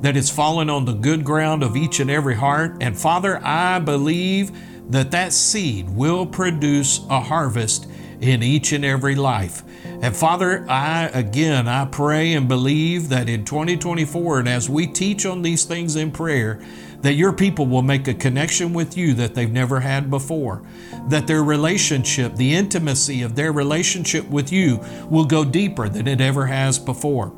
that 0.00 0.16
it's 0.16 0.30
fallen 0.30 0.70
on 0.70 0.86
the 0.86 0.94
good 0.94 1.22
ground 1.22 1.62
of 1.62 1.76
each 1.76 2.00
and 2.00 2.10
every 2.10 2.34
heart. 2.34 2.78
And 2.80 2.96
Father, 2.98 3.38
I 3.44 3.78
believe 3.78 4.52
that 4.90 5.10
that 5.10 5.34
seed 5.34 5.90
will 5.90 6.24
produce 6.24 7.04
a 7.10 7.20
harvest 7.20 7.86
in 8.22 8.42
each 8.42 8.72
and 8.72 8.86
every 8.86 9.14
life. 9.14 9.62
And 10.00 10.16
Father, 10.16 10.64
I 10.66 11.08
again, 11.08 11.68
I 11.68 11.84
pray 11.84 12.32
and 12.32 12.48
believe 12.48 13.10
that 13.10 13.28
in 13.28 13.44
2024, 13.44 14.38
and 14.38 14.48
as 14.48 14.70
we 14.70 14.86
teach 14.86 15.26
on 15.26 15.42
these 15.42 15.64
things 15.64 15.94
in 15.94 16.10
prayer, 16.10 16.58
that 17.02 17.14
your 17.14 17.32
people 17.32 17.66
will 17.66 17.82
make 17.82 18.06
a 18.08 18.14
connection 18.14 18.72
with 18.72 18.96
you 18.96 19.14
that 19.14 19.34
they've 19.34 19.50
never 19.50 19.80
had 19.80 20.10
before. 20.10 20.62
That 21.08 21.26
their 21.26 21.42
relationship, 21.42 22.36
the 22.36 22.54
intimacy 22.54 23.22
of 23.22 23.36
their 23.36 23.52
relationship 23.52 24.28
with 24.28 24.52
you, 24.52 24.80
will 25.08 25.24
go 25.24 25.44
deeper 25.44 25.88
than 25.88 26.06
it 26.06 26.20
ever 26.20 26.46
has 26.46 26.78
before. 26.78 27.32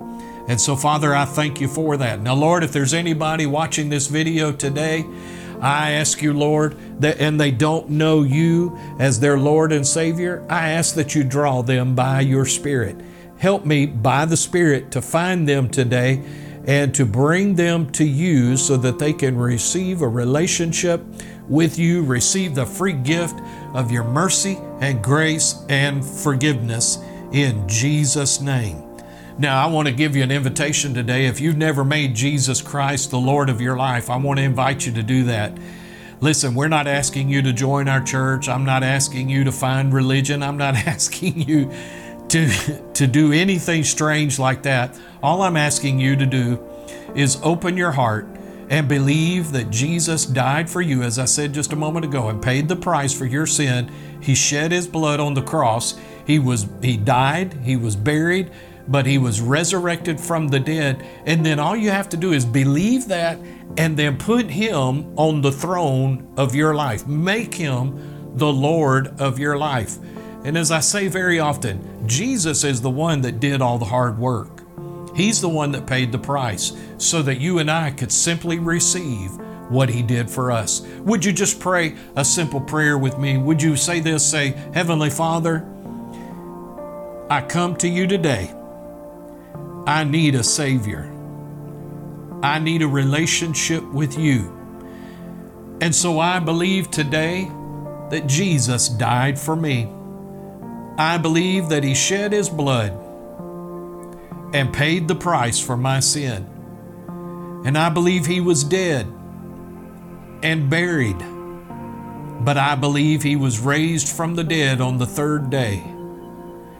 And 0.48 0.60
so, 0.60 0.74
Father, 0.74 1.14
I 1.14 1.24
thank 1.24 1.60
you 1.60 1.68
for 1.68 1.96
that. 1.96 2.20
Now, 2.20 2.34
Lord, 2.34 2.64
if 2.64 2.72
there's 2.72 2.94
anybody 2.94 3.46
watching 3.46 3.88
this 3.88 4.08
video 4.08 4.50
today, 4.50 5.04
I 5.60 5.92
ask 5.92 6.20
you, 6.20 6.32
Lord, 6.32 6.76
that 7.00 7.20
and 7.20 7.40
they 7.40 7.52
don't 7.52 7.90
know 7.90 8.22
you 8.24 8.76
as 8.98 9.20
their 9.20 9.38
Lord 9.38 9.70
and 9.70 9.86
Savior, 9.86 10.44
I 10.50 10.70
ask 10.70 10.96
that 10.96 11.14
you 11.14 11.22
draw 11.22 11.62
them 11.62 11.94
by 11.94 12.22
your 12.22 12.44
Spirit. 12.44 12.96
Help 13.38 13.64
me 13.64 13.86
by 13.86 14.24
the 14.24 14.36
Spirit 14.36 14.90
to 14.90 15.00
find 15.00 15.48
them 15.48 15.68
today 15.68 16.24
and 16.66 16.94
to 16.94 17.04
bring 17.04 17.54
them 17.54 17.90
to 17.90 18.04
you 18.04 18.56
so 18.56 18.76
that 18.76 18.98
they 18.98 19.12
can 19.12 19.36
receive 19.36 20.02
a 20.02 20.08
relationship 20.08 21.02
with 21.48 21.78
you, 21.78 22.02
receive 22.04 22.54
the 22.54 22.64
free 22.64 22.92
gift 22.92 23.40
of 23.74 23.90
your 23.90 24.04
mercy 24.04 24.58
and 24.80 25.02
grace 25.02 25.64
and 25.68 26.04
forgiveness 26.04 26.98
in 27.32 27.68
Jesus' 27.68 28.40
name. 28.40 28.88
Now, 29.38 29.64
I 29.64 29.70
want 29.70 29.88
to 29.88 29.94
give 29.94 30.14
you 30.14 30.22
an 30.22 30.30
invitation 30.30 30.94
today. 30.94 31.26
If 31.26 31.40
you've 31.40 31.56
never 31.56 31.84
made 31.84 32.14
Jesus 32.14 32.60
Christ 32.60 33.10
the 33.10 33.18
Lord 33.18 33.48
of 33.48 33.60
your 33.60 33.76
life, 33.76 34.10
I 34.10 34.16
want 34.16 34.38
to 34.38 34.44
invite 34.44 34.86
you 34.86 34.92
to 34.92 35.02
do 35.02 35.24
that. 35.24 35.56
Listen, 36.20 36.54
we're 36.54 36.68
not 36.68 36.86
asking 36.86 37.30
you 37.30 37.42
to 37.42 37.52
join 37.52 37.88
our 37.88 38.00
church. 38.00 38.48
I'm 38.48 38.64
not 38.64 38.84
asking 38.84 39.28
you 39.28 39.42
to 39.44 39.50
find 39.50 39.92
religion. 39.92 40.42
I'm 40.42 40.58
not 40.58 40.74
asking 40.86 41.40
you 41.40 41.72
to, 42.32 42.92
to 42.94 43.06
do 43.06 43.30
anything 43.30 43.84
strange 43.84 44.38
like 44.38 44.62
that. 44.62 44.98
All 45.22 45.42
I'm 45.42 45.56
asking 45.56 46.00
you 46.00 46.16
to 46.16 46.24
do 46.24 46.66
is 47.14 47.38
open 47.42 47.76
your 47.76 47.92
heart 47.92 48.26
and 48.70 48.88
believe 48.88 49.52
that 49.52 49.68
Jesus 49.68 50.24
died 50.24 50.70
for 50.70 50.80
you, 50.80 51.02
as 51.02 51.18
I 51.18 51.26
said 51.26 51.52
just 51.52 51.74
a 51.74 51.76
moment 51.76 52.06
ago, 52.06 52.30
and 52.30 52.42
paid 52.42 52.68
the 52.68 52.76
price 52.76 53.12
for 53.12 53.26
your 53.26 53.44
sin. 53.44 53.92
He 54.22 54.34
shed 54.34 54.72
his 54.72 54.86
blood 54.86 55.20
on 55.20 55.34
the 55.34 55.42
cross. 55.42 55.98
He 56.26 56.38
was 56.38 56.66
he 56.80 56.96
died, 56.96 57.52
he 57.64 57.76
was 57.76 57.96
buried, 57.96 58.50
but 58.88 59.04
he 59.04 59.18
was 59.18 59.42
resurrected 59.42 60.18
from 60.18 60.48
the 60.48 60.60
dead. 60.60 61.06
And 61.26 61.44
then 61.44 61.58
all 61.58 61.76
you 61.76 61.90
have 61.90 62.08
to 62.10 62.16
do 62.16 62.32
is 62.32 62.46
believe 62.46 63.08
that 63.08 63.38
and 63.76 63.94
then 63.94 64.16
put 64.16 64.46
him 64.46 65.12
on 65.18 65.42
the 65.42 65.52
throne 65.52 66.32
of 66.38 66.54
your 66.54 66.74
life. 66.74 67.06
Make 67.06 67.52
him 67.52 68.36
the 68.36 68.50
Lord 68.50 69.20
of 69.20 69.38
your 69.38 69.58
life. 69.58 69.98
And 70.44 70.58
as 70.58 70.70
I 70.70 70.80
say 70.80 71.08
very 71.08 71.38
often, 71.38 72.06
Jesus 72.06 72.64
is 72.64 72.80
the 72.80 72.90
one 72.90 73.20
that 73.22 73.40
did 73.40 73.62
all 73.62 73.78
the 73.78 73.84
hard 73.84 74.18
work. 74.18 74.62
He's 75.14 75.40
the 75.40 75.48
one 75.48 75.72
that 75.72 75.86
paid 75.86 76.10
the 76.10 76.18
price 76.18 76.72
so 76.98 77.22
that 77.22 77.40
you 77.40 77.58
and 77.58 77.70
I 77.70 77.90
could 77.90 78.10
simply 78.10 78.58
receive 78.58 79.30
what 79.68 79.88
He 79.88 80.02
did 80.02 80.30
for 80.30 80.50
us. 80.50 80.80
Would 81.00 81.24
you 81.24 81.32
just 81.32 81.60
pray 81.60 81.96
a 82.16 82.24
simple 82.24 82.60
prayer 82.60 82.98
with 82.98 83.18
me? 83.18 83.38
Would 83.38 83.62
you 83.62 83.76
say 83.76 84.00
this? 84.00 84.28
Say, 84.28 84.50
Heavenly 84.74 85.10
Father, 85.10 85.66
I 87.30 87.44
come 87.48 87.76
to 87.76 87.88
you 87.88 88.06
today 88.06 88.54
I 89.86 90.04
need 90.04 90.36
a 90.36 90.44
Savior. 90.44 91.10
I 92.40 92.60
need 92.60 92.82
a 92.82 92.88
relationship 92.88 93.82
with 93.92 94.16
you. 94.16 94.56
And 95.80 95.92
so 95.92 96.20
I 96.20 96.38
believe 96.38 96.90
today 96.90 97.50
that 98.10 98.28
Jesus 98.28 98.88
died 98.88 99.38
for 99.38 99.56
me. 99.56 99.92
I 100.98 101.18
believe 101.18 101.68
that 101.70 101.84
He 101.84 101.94
shed 101.94 102.32
His 102.32 102.48
blood 102.48 102.92
and 104.54 104.72
paid 104.72 105.08
the 105.08 105.14
price 105.14 105.58
for 105.58 105.76
my 105.76 106.00
sin. 106.00 106.46
And 107.64 107.78
I 107.78 107.88
believe 107.88 108.26
He 108.26 108.40
was 108.40 108.64
dead 108.64 109.06
and 110.42 110.68
buried. 110.68 111.18
But 112.44 112.58
I 112.58 112.74
believe 112.74 113.22
He 113.22 113.36
was 113.36 113.60
raised 113.60 114.08
from 114.08 114.34
the 114.34 114.44
dead 114.44 114.80
on 114.80 114.98
the 114.98 115.06
third 115.06 115.48
day. 115.48 115.82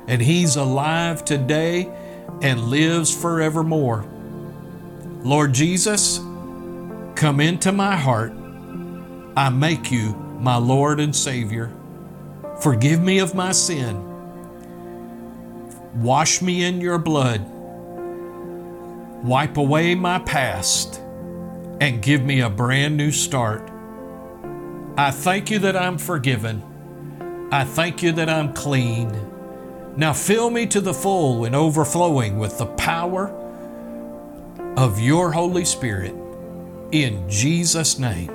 And 0.07 0.21
He's 0.21 0.57
alive 0.57 1.25
today 1.25 1.91
and 2.43 2.65
lives 2.65 3.15
forevermore. 3.15 4.05
Lord 5.23 5.55
Jesus, 5.55 6.19
come 7.15 7.41
into 7.41 7.71
my 7.73 7.97
heart. 7.97 8.33
I 9.37 9.49
make 9.49 9.91
you 9.93 10.13
my 10.41 10.57
Lord 10.57 10.99
and 11.01 11.15
Savior. 11.15 11.71
Forgive 12.63 13.03
me 13.03 13.19
of 13.19 13.35
my 13.35 13.51
sin. 13.51 14.09
Wash 16.01 16.41
me 16.41 16.65
in 16.65 16.81
your 16.81 16.97
blood. 16.97 17.45
Wipe 19.25 19.57
away 19.57 19.97
my 19.97 20.21
past 20.21 21.01
and 21.81 22.01
give 22.01 22.23
me 22.23 22.41
a 22.41 22.49
brand 22.49 22.97
new 22.97 23.11
start. 23.11 23.69
I 24.97 25.11
thank 25.11 25.51
you 25.51 25.59
that 25.59 25.77
I'm 25.77 25.99
forgiven. 25.99 26.63
I 27.51 27.65
thank 27.65 28.01
you 28.01 28.13
that 28.13 28.29
I'm 28.29 28.53
clean. 28.53 29.11
Now 29.97 30.13
fill 30.13 30.49
me 30.49 30.67
to 30.69 30.81
the 30.81 30.95
full 30.95 31.45
and 31.45 31.57
overflowing 31.57 32.39
with 32.39 32.59
the 32.59 32.67
power 32.67 33.29
of 34.77 35.01
your 35.01 35.33
Holy 35.33 35.65
Spirit. 35.65 36.15
In 36.93 37.29
Jesus' 37.29 37.99
name, 37.99 38.31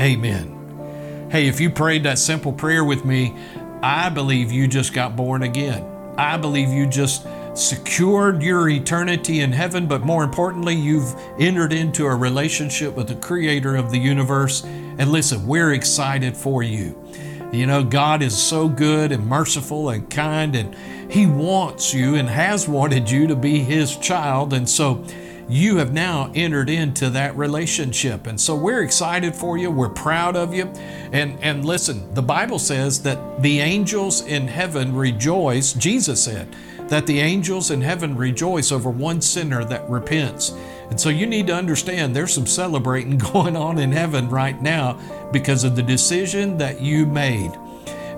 amen. 0.00 0.57
Hey, 1.30 1.46
if 1.46 1.60
you 1.60 1.68
prayed 1.68 2.04
that 2.04 2.18
simple 2.18 2.54
prayer 2.54 2.82
with 2.82 3.04
me, 3.04 3.36
I 3.82 4.08
believe 4.08 4.50
you 4.50 4.66
just 4.66 4.94
got 4.94 5.14
born 5.14 5.42
again. 5.42 5.84
I 6.16 6.38
believe 6.38 6.70
you 6.70 6.86
just 6.86 7.26
secured 7.52 8.42
your 8.42 8.70
eternity 8.70 9.40
in 9.40 9.52
heaven, 9.52 9.86
but 9.86 10.00
more 10.00 10.24
importantly, 10.24 10.74
you've 10.74 11.14
entered 11.38 11.74
into 11.74 12.06
a 12.06 12.16
relationship 12.16 12.94
with 12.94 13.08
the 13.08 13.14
Creator 13.16 13.76
of 13.76 13.90
the 13.90 13.98
universe. 13.98 14.64
And 14.64 15.12
listen, 15.12 15.46
we're 15.46 15.74
excited 15.74 16.34
for 16.34 16.62
you. 16.62 16.98
You 17.52 17.66
know, 17.66 17.84
God 17.84 18.22
is 18.22 18.34
so 18.34 18.66
good 18.66 19.12
and 19.12 19.26
merciful 19.26 19.90
and 19.90 20.08
kind, 20.08 20.56
and 20.56 20.74
He 21.12 21.26
wants 21.26 21.92
you 21.92 22.14
and 22.14 22.26
has 22.26 22.66
wanted 22.66 23.10
you 23.10 23.26
to 23.26 23.36
be 23.36 23.58
His 23.58 23.98
child. 23.98 24.54
And 24.54 24.66
so 24.66 25.04
you 25.48 25.78
have 25.78 25.92
now 25.92 26.30
entered 26.34 26.68
into 26.68 27.08
that 27.10 27.36
relationship. 27.36 28.26
And 28.26 28.40
so 28.40 28.54
we're 28.54 28.82
excited 28.82 29.34
for 29.34 29.56
you. 29.56 29.70
We're 29.70 29.88
proud 29.88 30.36
of 30.36 30.52
you. 30.52 30.64
And, 31.12 31.38
and 31.42 31.64
listen, 31.64 32.12
the 32.14 32.22
Bible 32.22 32.58
says 32.58 33.02
that 33.02 33.42
the 33.42 33.60
angels 33.60 34.20
in 34.26 34.46
heaven 34.46 34.94
rejoice. 34.94 35.72
Jesus 35.72 36.22
said 36.22 36.54
that 36.88 37.06
the 37.06 37.20
angels 37.20 37.70
in 37.70 37.80
heaven 37.80 38.16
rejoice 38.16 38.72
over 38.72 38.90
one 38.90 39.20
sinner 39.20 39.64
that 39.64 39.88
repents. 39.88 40.50
And 40.90 41.00
so 41.00 41.08
you 41.08 41.26
need 41.26 41.46
to 41.48 41.54
understand 41.54 42.14
there's 42.14 42.32
some 42.32 42.46
celebrating 42.46 43.18
going 43.32 43.56
on 43.56 43.78
in 43.78 43.92
heaven 43.92 44.28
right 44.28 44.60
now 44.60 44.98
because 45.32 45.64
of 45.64 45.76
the 45.76 45.82
decision 45.82 46.58
that 46.58 46.80
you 46.80 47.06
made. 47.06 47.52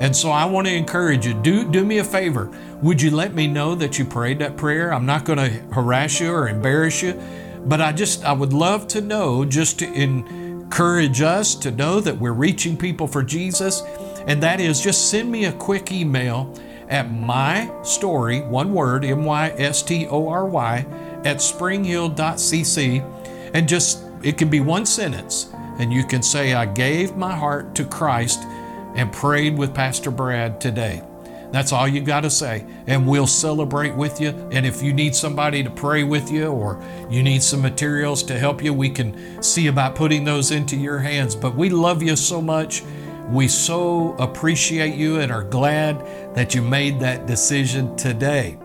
And 0.01 0.17
so 0.17 0.31
I 0.31 0.47
want 0.47 0.67
to 0.67 0.75
encourage 0.75 1.27
you 1.27 1.35
do, 1.35 1.71
do 1.71 1.85
me 1.85 1.99
a 1.99 2.05
favor. 2.05 2.51
Would 2.83 3.03
you 3.03 3.11
let 3.11 3.35
me 3.35 3.47
know 3.47 3.75
that 3.75 3.99
you 3.99 4.07
prayed 4.07 4.39
that 4.39 4.57
prayer? 4.57 4.93
I'm 4.93 5.05
not 5.05 5.27
going 5.27 5.39
to 5.39 5.51
harass 5.75 6.19
you 6.19 6.33
or 6.33 6.49
embarrass 6.49 7.03
you, 7.03 7.13
But 7.67 7.83
I 7.83 7.93
just, 7.93 8.25
I 8.25 8.33
would 8.33 8.55
love 8.55 8.89
to 8.89 9.03
know, 9.03 9.45
just 9.45 9.79
to 9.81 9.93
encourage 9.93 11.21
us 11.21 11.55
to 11.57 11.71
know 11.71 12.01
that 12.01 12.17
we're 12.17 12.33
reaching 12.33 12.79
people 12.79 13.07
for 13.07 13.23
Jesus. 13.23 13.83
And 14.27 14.43
that 14.43 14.61
is 14.61 14.81
just 14.81 15.11
send 15.11 15.31
me 15.31 15.45
a 15.45 15.53
quick 15.53 15.93
email 15.93 16.59
at 16.89 17.13
my 17.13 17.71
story, 17.83 18.41
one 18.41 18.73
word, 18.73 19.05
M 19.05 19.25
Y 19.25 19.51
S 19.59 19.83
T 19.83 20.07
O 20.07 20.29
R 20.29 20.47
Y, 20.47 20.87
at 21.25 21.43
springhill.cc. 21.43 23.51
And 23.53 23.69
just, 23.69 24.03
it 24.23 24.39
can 24.39 24.49
be 24.49 24.61
one 24.61 24.87
sentence. 24.87 25.51
And 25.79 25.93
you 25.93 26.05
can 26.05 26.23
say, 26.23 26.55
I 26.55 26.65
gave 26.65 27.15
my 27.15 27.35
heart 27.35 27.75
to 27.75 27.85
Christ 27.85 28.41
and 28.95 29.13
prayed 29.13 29.59
with 29.59 29.75
Pastor 29.75 30.11
Brad 30.11 30.63
today. 30.63 31.03
That's 31.53 31.73
all 31.73 31.89
you 31.89 32.01
got 32.01 32.21
to 32.21 32.31
say. 32.31 32.65
And 32.87 33.07
we'll 33.07 33.27
celebrate 33.27 33.95
with 33.95 34.21
you. 34.21 34.31
And 34.53 34.65
if 34.65 34.83
you 34.83 34.93
need 34.93 35.15
somebody 35.15 35.63
to 35.63 35.71
pray 35.71 36.05
with 36.05 36.31
you 36.31 36.47
or 36.47 36.83
you 37.11 37.23
need 37.23 37.43
some 37.43 37.61
materials 37.61 38.23
to 38.25 38.39
help 38.39 38.63
you, 38.63 38.73
we 38.73 38.91
can 38.91 39.43
see 39.43 39.67
about 39.67 39.95
putting 39.95 40.25
those 40.25 40.51
into 40.51 40.77
your 40.77 40.99
hands. 40.99 41.35
But 41.35 41.57
we 41.57 41.71
love 41.71 42.03
you 42.03 42.17
so 42.17 42.41
much. 42.41 42.83
We 43.29 43.49
so 43.49 44.15
appreciate 44.19 44.95
you 44.95 45.21
and 45.21 45.31
are 45.31 45.45
glad 45.45 46.01
that 46.35 46.55
you 46.55 46.63
made 46.63 46.99
that 47.01 47.27
decision 47.27 47.97
today. 47.97 48.59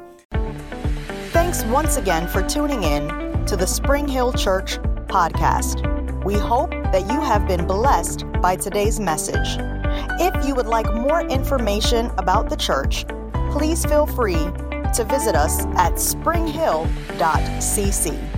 Thanks 1.31 1.63
once 1.65 1.97
again 1.97 2.27
for 2.27 2.41
tuning 2.41 2.83
in 2.83 3.45
to 3.45 3.55
the 3.55 3.67
Spring 3.67 4.07
Hill 4.07 4.33
Church 4.33 4.79
podcast. 5.07 6.23
We 6.23 6.33
hope 6.33 6.71
that 6.71 7.01
you 7.11 7.21
have 7.21 7.47
been 7.47 7.67
blessed 7.67 8.25
by 8.41 8.55
today's 8.55 8.99
message. 8.99 9.74
If 10.19 10.45
you 10.45 10.55
would 10.55 10.67
like 10.67 10.93
more 10.93 11.21
information 11.21 12.11
about 12.17 12.49
the 12.49 12.55
church, 12.55 13.05
please 13.51 13.85
feel 13.85 14.07
free 14.07 14.47
to 14.95 15.05
visit 15.09 15.35
us 15.35 15.65
at 15.75 15.99
springhill.cc. 15.99 18.34